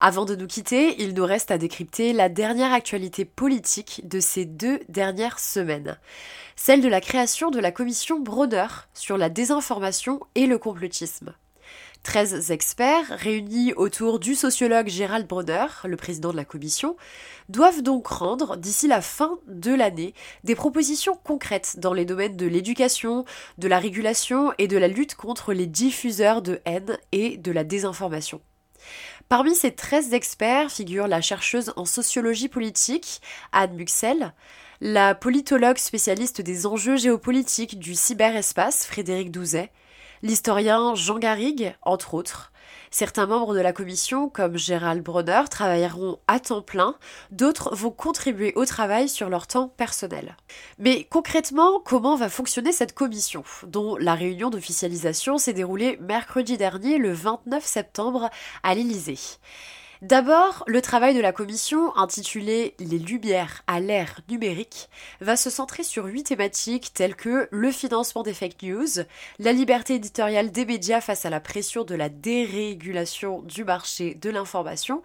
Avant 0.03 0.25
de 0.25 0.35
nous 0.35 0.47
quitter, 0.47 1.03
il 1.03 1.13
nous 1.13 1.27
reste 1.27 1.51
à 1.51 1.59
décrypter 1.59 2.15
la 2.15 2.31
dernière 2.31 2.73
actualité 2.73 3.27
politique 3.27 4.01
de 4.09 4.19
ces 4.19 4.47
deux 4.47 4.81
dernières 4.89 5.39
semaines, 5.39 5.99
celle 6.57 6.81
de 6.81 6.89
la 6.89 7.03
création 7.03 7.51
de 7.51 7.59
la 7.59 7.71
commission 7.71 8.19
Broder 8.19 8.67
sur 8.95 9.19
la 9.19 9.29
désinformation 9.29 10.21
et 10.35 10.47
le 10.47 10.57
complotisme. 10.57 11.35
13 12.03 12.51
experts, 12.51 13.09
réunis 13.11 13.75
autour 13.75 14.21
du 14.21 14.35
sociologue 14.35 14.89
Gérald 14.89 15.27
Bronner, 15.27 15.67
le 15.85 15.99
président 15.99 16.31
de 16.33 16.37
la 16.37 16.47
commission, 16.47 16.97
doivent 17.51 17.83
donc 17.83 18.07
rendre, 18.07 18.57
d'ici 18.57 18.89
la 18.89 19.03
fin 19.03 19.39
de 19.49 19.75
l'année, 19.75 20.15
des 20.45 20.55
propositions 20.55 21.21
concrètes 21.23 21.79
dans 21.79 21.93
les 21.93 22.07
domaines 22.07 22.39
de 22.39 22.47
l'éducation, 22.47 23.27
de 23.59 23.69
la 23.69 23.79
régulation 23.79 24.55
et 24.57 24.67
de 24.67 24.79
la 24.79 24.89
lutte 24.89 25.15
contre 25.15 25.53
les 25.53 25.67
diffuseurs 25.67 26.41
de 26.41 26.63
haine 26.65 26.97
et 27.13 27.37
de 27.37 27.53
la 27.53 27.65
désinformation. 27.65 28.41
Parmi 29.31 29.55
ces 29.55 29.71
13 29.71 30.13
experts 30.13 30.73
figure 30.73 31.07
la 31.07 31.21
chercheuse 31.21 31.73
en 31.77 31.85
sociologie 31.85 32.49
politique, 32.49 33.23
Anne 33.53 33.77
Muxel, 33.77 34.35
la 34.81 35.15
politologue 35.15 35.79
spécialiste 35.79 36.41
des 36.41 36.67
enjeux 36.67 36.97
géopolitiques 36.97 37.79
du 37.79 37.95
cyberespace, 37.95 38.85
Frédéric 38.85 39.31
Douzet, 39.31 39.71
l'historien 40.23 40.95
Jean 40.95 41.19
Garrigue, 41.19 41.75
entre 41.83 42.15
autres. 42.15 42.53
Certains 42.93 43.27
membres 43.27 43.55
de 43.55 43.61
la 43.61 43.73
commission, 43.73 44.29
comme 44.29 44.57
Gérald 44.57 45.03
Bronner, 45.03 45.43
travailleront 45.49 46.19
à 46.27 46.41
temps 46.41 46.63
plein, 46.63 46.97
d'autres 47.31 47.75
vont 47.75 47.91
contribuer 47.91 48.53
au 48.57 48.65
travail 48.65 49.09
sur 49.09 49.29
leur 49.29 49.47
temps 49.47 49.69
personnel. 49.69 50.37
Mais 50.79 51.05
concrètement, 51.05 51.81
comment 51.85 52.17
va 52.17 52.29
fonctionner 52.29 52.73
cette 52.73 52.93
commission, 52.93 53.45
dont 53.67 53.97
la 53.97 54.15
réunion 54.15 54.51
d'officialisation 54.51 55.39
s'est 55.39 55.53
déroulée 55.53 55.99
mercredi 56.01 56.57
dernier, 56.57 56.99
le 56.99 57.13
29 57.13 57.65
septembre, 57.65 58.29
à 58.65 58.75
l'Élysée? 58.75 59.19
D'abord, 60.03 60.65
le 60.67 60.81
travail 60.81 61.15
de 61.15 61.21
la 61.21 61.31
commission, 61.31 61.95
intitulé 61.95 62.75
Les 62.79 62.99
Lumières 62.99 63.63
à 63.67 63.81
l'ère 63.81 64.21
numérique, 64.31 64.89
va 65.21 65.37
se 65.37 65.51
centrer 65.51 65.83
sur 65.83 66.07
huit 66.07 66.23
thématiques 66.23 66.95
telles 66.95 67.15
que 67.15 67.49
le 67.51 67.71
financement 67.71 68.23
des 68.23 68.33
fake 68.33 68.63
news, 68.63 69.05
la 69.39 69.53
liberté 69.53 69.97
éditoriale 69.97 70.53
des 70.53 70.65
médias 70.65 71.03
face 71.03 71.27
à 71.27 71.31
la 71.31 71.39
pression 71.39 71.85
de 71.85 71.95
la 71.95 72.09
dérégulation 72.09 73.43
du 73.43 73.63
marché 73.63 74.15
de 74.15 74.31
l'information, 74.31 75.03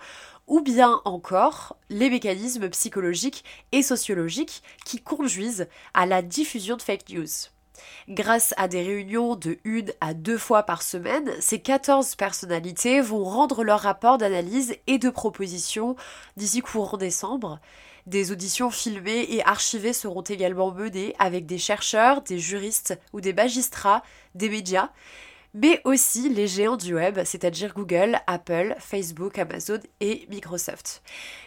ou 0.47 0.61
bien 0.61 1.01
encore 1.03 1.75
les 1.89 2.09
mécanismes 2.09 2.69
psychologiques 2.69 3.43
et 3.73 3.83
sociologiques 3.83 4.63
qui 4.85 5.01
conduisent 5.01 5.67
à 5.93 6.05
la 6.05 6.21
diffusion 6.21 6.77
de 6.77 6.81
fake 6.81 7.09
news. 7.09 7.54
Grâce 8.09 8.53
à 8.57 8.67
des 8.67 8.81
réunions 8.81 9.35
de 9.35 9.57
une 9.63 9.91
à 10.01 10.13
deux 10.13 10.37
fois 10.37 10.63
par 10.63 10.81
semaine, 10.81 11.31
ces 11.39 11.59
14 11.59 12.15
personnalités 12.15 13.01
vont 13.01 13.23
rendre 13.23 13.63
leur 13.63 13.81
rapport 13.81 14.17
d'analyse 14.17 14.75
et 14.87 14.97
de 14.97 15.09
proposition 15.09 15.95
d'ici 16.37 16.61
courant 16.61 16.97
décembre. 16.97 17.59
Des 18.05 18.31
auditions 18.31 18.69
filmées 18.69 19.25
et 19.29 19.43
archivées 19.43 19.93
seront 19.93 20.21
également 20.21 20.71
menées 20.71 21.15
avec 21.17 21.47
des 21.47 21.57
chercheurs, 21.57 22.21
des 22.21 22.37
juristes 22.37 22.99
ou 23.13 23.21
des 23.21 23.33
magistrats, 23.33 24.03
des 24.35 24.49
médias, 24.49 24.91
mais 25.55 25.81
aussi 25.85 26.29
les 26.29 26.47
géants 26.47 26.77
du 26.77 26.93
web, 26.93 27.19
c'est-à-dire 27.23 27.73
Google, 27.73 28.19
Apple, 28.27 28.75
Facebook, 28.77 29.39
Amazon 29.39 29.79
et 30.01 30.27
Microsoft. 30.29 31.01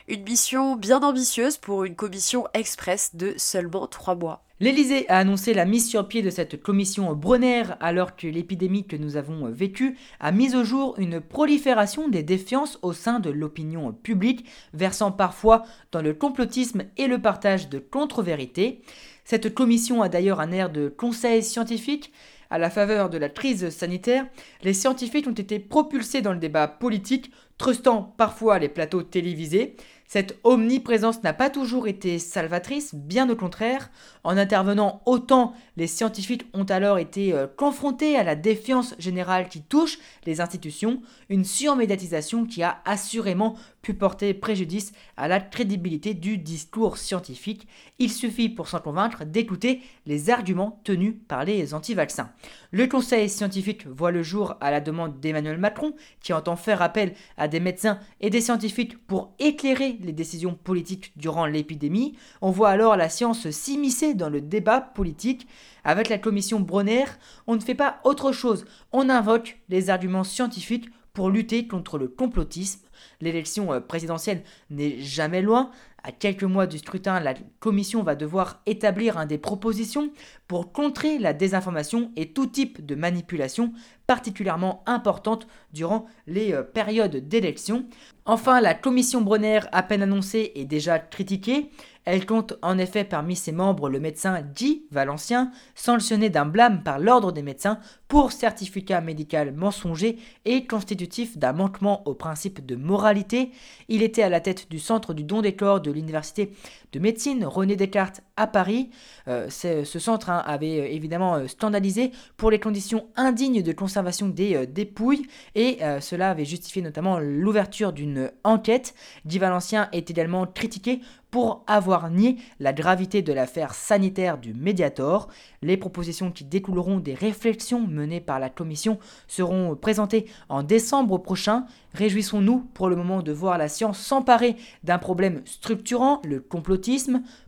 Une 0.08 0.24
mission 0.24 0.74
bien 0.76 1.02
ambitieuse 1.02 1.58
pour 1.58 1.84
une 1.84 1.94
commission 1.94 2.48
express 2.54 3.14
de 3.14 3.34
seulement 3.36 3.86
trois 3.86 4.16
mois. 4.16 4.42
L'Elysée 4.60 5.08
a 5.08 5.18
annoncé 5.18 5.54
la 5.54 5.64
mise 5.64 5.88
sur 5.88 6.08
pied 6.08 6.20
de 6.20 6.30
cette 6.30 6.60
commission 6.60 7.14
Bronner 7.14 7.62
alors 7.78 8.16
que 8.16 8.26
l'épidémie 8.26 8.88
que 8.88 8.96
nous 8.96 9.16
avons 9.16 9.48
vécue 9.50 9.96
a 10.18 10.32
mis 10.32 10.56
au 10.56 10.64
jour 10.64 10.96
une 10.98 11.20
prolifération 11.20 12.08
des 12.08 12.24
défiances 12.24 12.76
au 12.82 12.92
sein 12.92 13.20
de 13.20 13.30
l'opinion 13.30 13.92
publique, 13.92 14.46
versant 14.74 15.12
parfois 15.12 15.62
dans 15.92 16.02
le 16.02 16.12
complotisme 16.12 16.82
et 16.96 17.06
le 17.06 17.20
partage 17.20 17.68
de 17.68 17.78
contre-vérités. 17.78 18.82
Cette 19.24 19.54
commission 19.54 20.02
a 20.02 20.08
d'ailleurs 20.08 20.40
un 20.40 20.50
air 20.50 20.70
de 20.70 20.88
conseil 20.88 21.44
scientifique 21.44 22.12
à 22.50 22.58
la 22.58 22.70
faveur 22.70 23.10
de 23.10 23.18
la 23.18 23.28
crise 23.28 23.68
sanitaire, 23.68 24.26
les 24.62 24.72
scientifiques 24.72 25.26
ont 25.26 25.32
été 25.32 25.58
propulsés 25.58 26.22
dans 26.22 26.32
le 26.32 26.38
débat 26.38 26.66
politique, 26.66 27.30
trustant 27.58 28.14
parfois 28.16 28.58
les 28.58 28.70
plateaux 28.70 29.02
télévisés. 29.02 29.76
Cette 30.08 30.38
omniprésence 30.42 31.22
n'a 31.22 31.34
pas 31.34 31.50
toujours 31.50 31.86
été 31.86 32.18
salvatrice, 32.18 32.94
bien 32.94 33.28
au 33.28 33.36
contraire. 33.36 33.90
En 34.24 34.38
intervenant 34.38 35.02
autant, 35.04 35.52
les 35.76 35.86
scientifiques 35.86 36.46
ont 36.54 36.64
alors 36.64 36.98
été 36.98 37.34
euh, 37.34 37.46
confrontés 37.46 38.16
à 38.16 38.24
la 38.24 38.34
défiance 38.34 38.94
générale 38.98 39.50
qui 39.50 39.60
touche 39.60 39.98
les 40.24 40.40
institutions, 40.40 41.02
une 41.28 41.44
surmédiatisation 41.44 42.46
qui 42.46 42.62
a 42.62 42.80
assurément 42.86 43.54
pu 43.82 43.94
porter 43.94 44.34
préjudice 44.34 44.92
à 45.16 45.28
la 45.28 45.40
crédibilité 45.40 46.14
du 46.14 46.38
discours 46.38 46.98
scientifique. 46.98 47.66
Il 47.98 48.10
suffit 48.10 48.48
pour 48.48 48.68
s'en 48.68 48.80
convaincre 48.80 49.24
d'écouter 49.24 49.80
les 50.06 50.30
arguments 50.30 50.80
tenus 50.84 51.14
par 51.28 51.44
les 51.44 51.74
anti-vaccins. 51.74 52.30
Le 52.70 52.86
conseil 52.86 53.28
scientifique 53.28 53.86
voit 53.86 54.10
le 54.10 54.22
jour 54.22 54.56
à 54.60 54.70
la 54.70 54.80
demande 54.80 55.20
d'Emmanuel 55.20 55.58
Macron, 55.58 55.94
qui 56.20 56.32
entend 56.32 56.56
faire 56.56 56.82
appel 56.82 57.14
à 57.36 57.48
des 57.48 57.60
médecins 57.60 57.98
et 58.20 58.30
des 58.30 58.40
scientifiques 58.40 58.98
pour 59.06 59.32
éclairer 59.38 59.98
les 60.00 60.12
décisions 60.12 60.54
politiques 60.54 61.12
durant 61.16 61.46
l'épidémie, 61.46 62.16
on 62.40 62.50
voit 62.50 62.70
alors 62.70 62.96
la 62.96 63.08
science 63.08 63.48
s'immiscer 63.50 64.14
dans 64.14 64.30
le 64.30 64.40
débat 64.40 64.80
politique. 64.80 65.46
Avec 65.84 66.08
la 66.08 66.18
commission 66.18 66.60
Bronner, 66.60 67.04
on 67.46 67.54
ne 67.54 67.60
fait 67.60 67.74
pas 67.74 68.00
autre 68.04 68.32
chose, 68.32 68.66
on 68.92 69.08
invoque 69.08 69.58
les 69.68 69.90
arguments 69.90 70.24
scientifiques 70.24 70.90
pour 71.14 71.30
lutter 71.30 71.66
contre 71.66 71.98
le 71.98 72.08
complotisme. 72.08 72.80
L'élection 73.20 73.72
euh, 73.72 73.80
présidentielle 73.80 74.42
n'est 74.70 74.98
jamais 74.98 75.42
loin. 75.42 75.70
À 76.04 76.12
quelques 76.12 76.44
mois 76.44 76.66
du 76.66 76.78
scrutin, 76.78 77.18
la 77.20 77.34
commission 77.58 78.02
va 78.02 78.14
devoir 78.14 78.62
établir 78.66 79.26
des 79.26 79.36
propositions 79.36 80.10
pour 80.46 80.72
contrer 80.72 81.18
la 81.18 81.32
désinformation 81.32 82.12
et 82.16 82.32
tout 82.32 82.46
type 82.46 82.86
de 82.86 82.94
manipulation 82.94 83.72
particulièrement 84.06 84.82
importante 84.86 85.46
durant 85.72 86.06
les 86.26 86.52
euh, 86.52 86.62
périodes 86.62 87.28
d'élection. 87.28 87.86
Enfin, 88.24 88.60
la 88.60 88.74
commission 88.74 89.20
Bronner, 89.20 89.60
à 89.72 89.82
peine 89.82 90.02
annoncée, 90.02 90.52
est 90.54 90.64
déjà 90.64 90.98
critiquée. 90.98 91.70
Elle 92.10 92.24
compte 92.24 92.54
en 92.62 92.78
effet 92.78 93.04
parmi 93.04 93.36
ses 93.36 93.52
membres 93.52 93.90
le 93.90 94.00
médecin 94.00 94.40
Guy 94.40 94.86
Valencien, 94.90 95.52
sanctionné 95.74 96.30
d'un 96.30 96.46
blâme 96.46 96.82
par 96.82 96.98
l'ordre 96.98 97.32
des 97.32 97.42
médecins 97.42 97.80
pour 98.08 98.32
certificat 98.32 99.02
médical 99.02 99.52
mensonger 99.52 100.18
et 100.46 100.66
constitutif 100.66 101.36
d'un 101.36 101.52
manquement 101.52 102.08
au 102.08 102.14
principe 102.14 102.64
de 102.64 102.76
moralité. 102.76 103.50
Il 103.88 104.02
était 104.02 104.22
à 104.22 104.30
la 104.30 104.40
tête 104.40 104.70
du 104.70 104.78
centre 104.78 105.12
du 105.12 105.22
don 105.22 105.42
des 105.42 105.54
corps 105.54 105.82
de 105.82 105.90
l'université 105.90 106.54
de 106.92 106.98
médecine 106.98 107.44
René 107.44 107.76
Descartes 107.76 108.22
à 108.36 108.46
Paris. 108.46 108.90
Euh, 109.26 109.50
ce 109.50 109.98
centre 109.98 110.30
hein, 110.30 110.42
avait 110.46 110.80
euh, 110.80 110.88
évidemment 110.88 111.34
euh, 111.34 111.46
standardisé 111.46 112.12
pour 112.36 112.50
les 112.50 112.60
conditions 112.60 113.08
indignes 113.16 113.62
de 113.62 113.72
conservation 113.72 114.28
des 114.28 114.66
dépouilles 114.66 115.26
et 115.54 115.78
cela 116.00 116.30
avait 116.30 116.44
justifié 116.44 116.82
notamment 116.82 117.18
l'ouverture 117.18 117.92
d'une 117.92 118.30
enquête. 118.44 118.94
Guy 119.26 119.38
Valencien 119.38 119.88
est 119.92 120.10
également 120.10 120.46
critiqué 120.46 121.00
pour 121.30 121.62
avoir 121.66 122.10
nié 122.10 122.36
la 122.58 122.72
gravité 122.72 123.22
de 123.22 123.32
l'affaire 123.32 123.74
sanitaire 123.74 124.38
du 124.38 124.54
Mediator. 124.54 125.28
Les 125.62 125.76
propositions 125.76 126.30
qui 126.30 126.44
découleront 126.44 127.00
des 127.00 127.14
réflexions 127.14 127.86
menées 127.86 128.20
par 128.20 128.38
la 128.38 128.48
commission 128.48 128.98
seront 129.26 129.76
présentées 129.76 130.26
en 130.48 130.62
décembre 130.62 131.18
prochain. 131.18 131.66
Réjouissons-nous 131.94 132.68
pour 132.74 132.88
le 132.88 132.96
moment 132.96 133.22
de 133.22 133.32
voir 133.32 133.58
la 133.58 133.68
science 133.68 133.98
s'emparer 133.98 134.56
d'un 134.84 134.98
problème 134.98 135.42
structurant, 135.44 136.22
le 136.24 136.40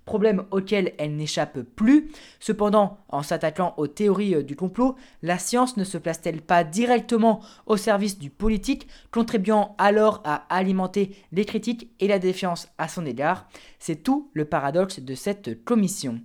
problème 0.05 0.45
auquel 0.51 0.93
elle 0.99 1.17
n'échappe 1.17 1.61
plus. 1.61 2.11
Cependant, 2.39 2.99
en 3.09 3.23
s'attaquant 3.23 3.75
aux 3.77 3.87
théories 3.87 4.35
euh, 4.35 4.43
du 4.43 4.57
complot, 4.57 4.97
la 5.23 5.39
science 5.39 5.77
ne 5.77 5.85
se 5.85 5.99
place-t-elle 5.99 6.43
pas 6.43 6.65
directement 6.65 7.41
au 7.67 7.77
service 7.77 8.19
du 8.19 8.31
politique, 8.31 8.89
contribuant 9.11 9.75
alors 9.79 10.21
à 10.25 10.47
alimenter 10.55 11.17
les 11.33 11.45
critiques 11.45 11.91
et 12.01 12.09
la 12.09 12.19
défiance 12.19 12.69
à 12.79 12.89
son 12.89 13.07
égard? 13.07 13.49
C'est 13.79 14.03
tout 14.03 14.31
le 14.35 14.45
paradoxe 14.45 15.01
de 15.01 15.15
cette 15.15 15.65
commission. 15.65 16.21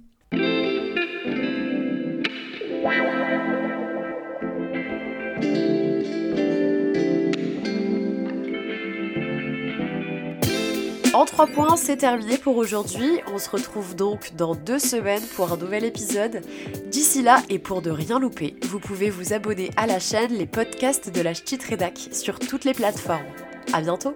En 11.26 11.28
trois 11.28 11.48
points, 11.48 11.76
c'est 11.76 11.98
terminé 11.98 12.38
pour 12.38 12.56
aujourd'hui. 12.56 13.20
On 13.34 13.40
se 13.40 13.50
retrouve 13.50 13.96
donc 13.96 14.36
dans 14.36 14.54
deux 14.54 14.78
semaines 14.78 15.24
pour 15.36 15.52
un 15.52 15.58
nouvel 15.58 15.84
épisode. 15.84 16.42
D'ici 16.92 17.24
là, 17.24 17.42
et 17.50 17.58
pour 17.58 17.82
ne 17.82 17.90
rien 17.90 18.20
louper, 18.20 18.56
vous 18.68 18.80
pouvez 18.80 19.10
vous 19.10 19.34
abonner 19.34 19.72
à 19.76 19.88
la 19.88 20.00
chaîne 20.00 20.32
Les 20.34 20.46
Podcasts 20.46 21.10
de 21.10 21.22
la 21.22 21.34
Ch'tite 21.34 21.64
Rédac 21.64 22.10
sur 22.12 22.38
toutes 22.38 22.64
les 22.64 22.74
plateformes. 22.74 23.26
À 23.74 23.82
bientôt! 23.82 24.14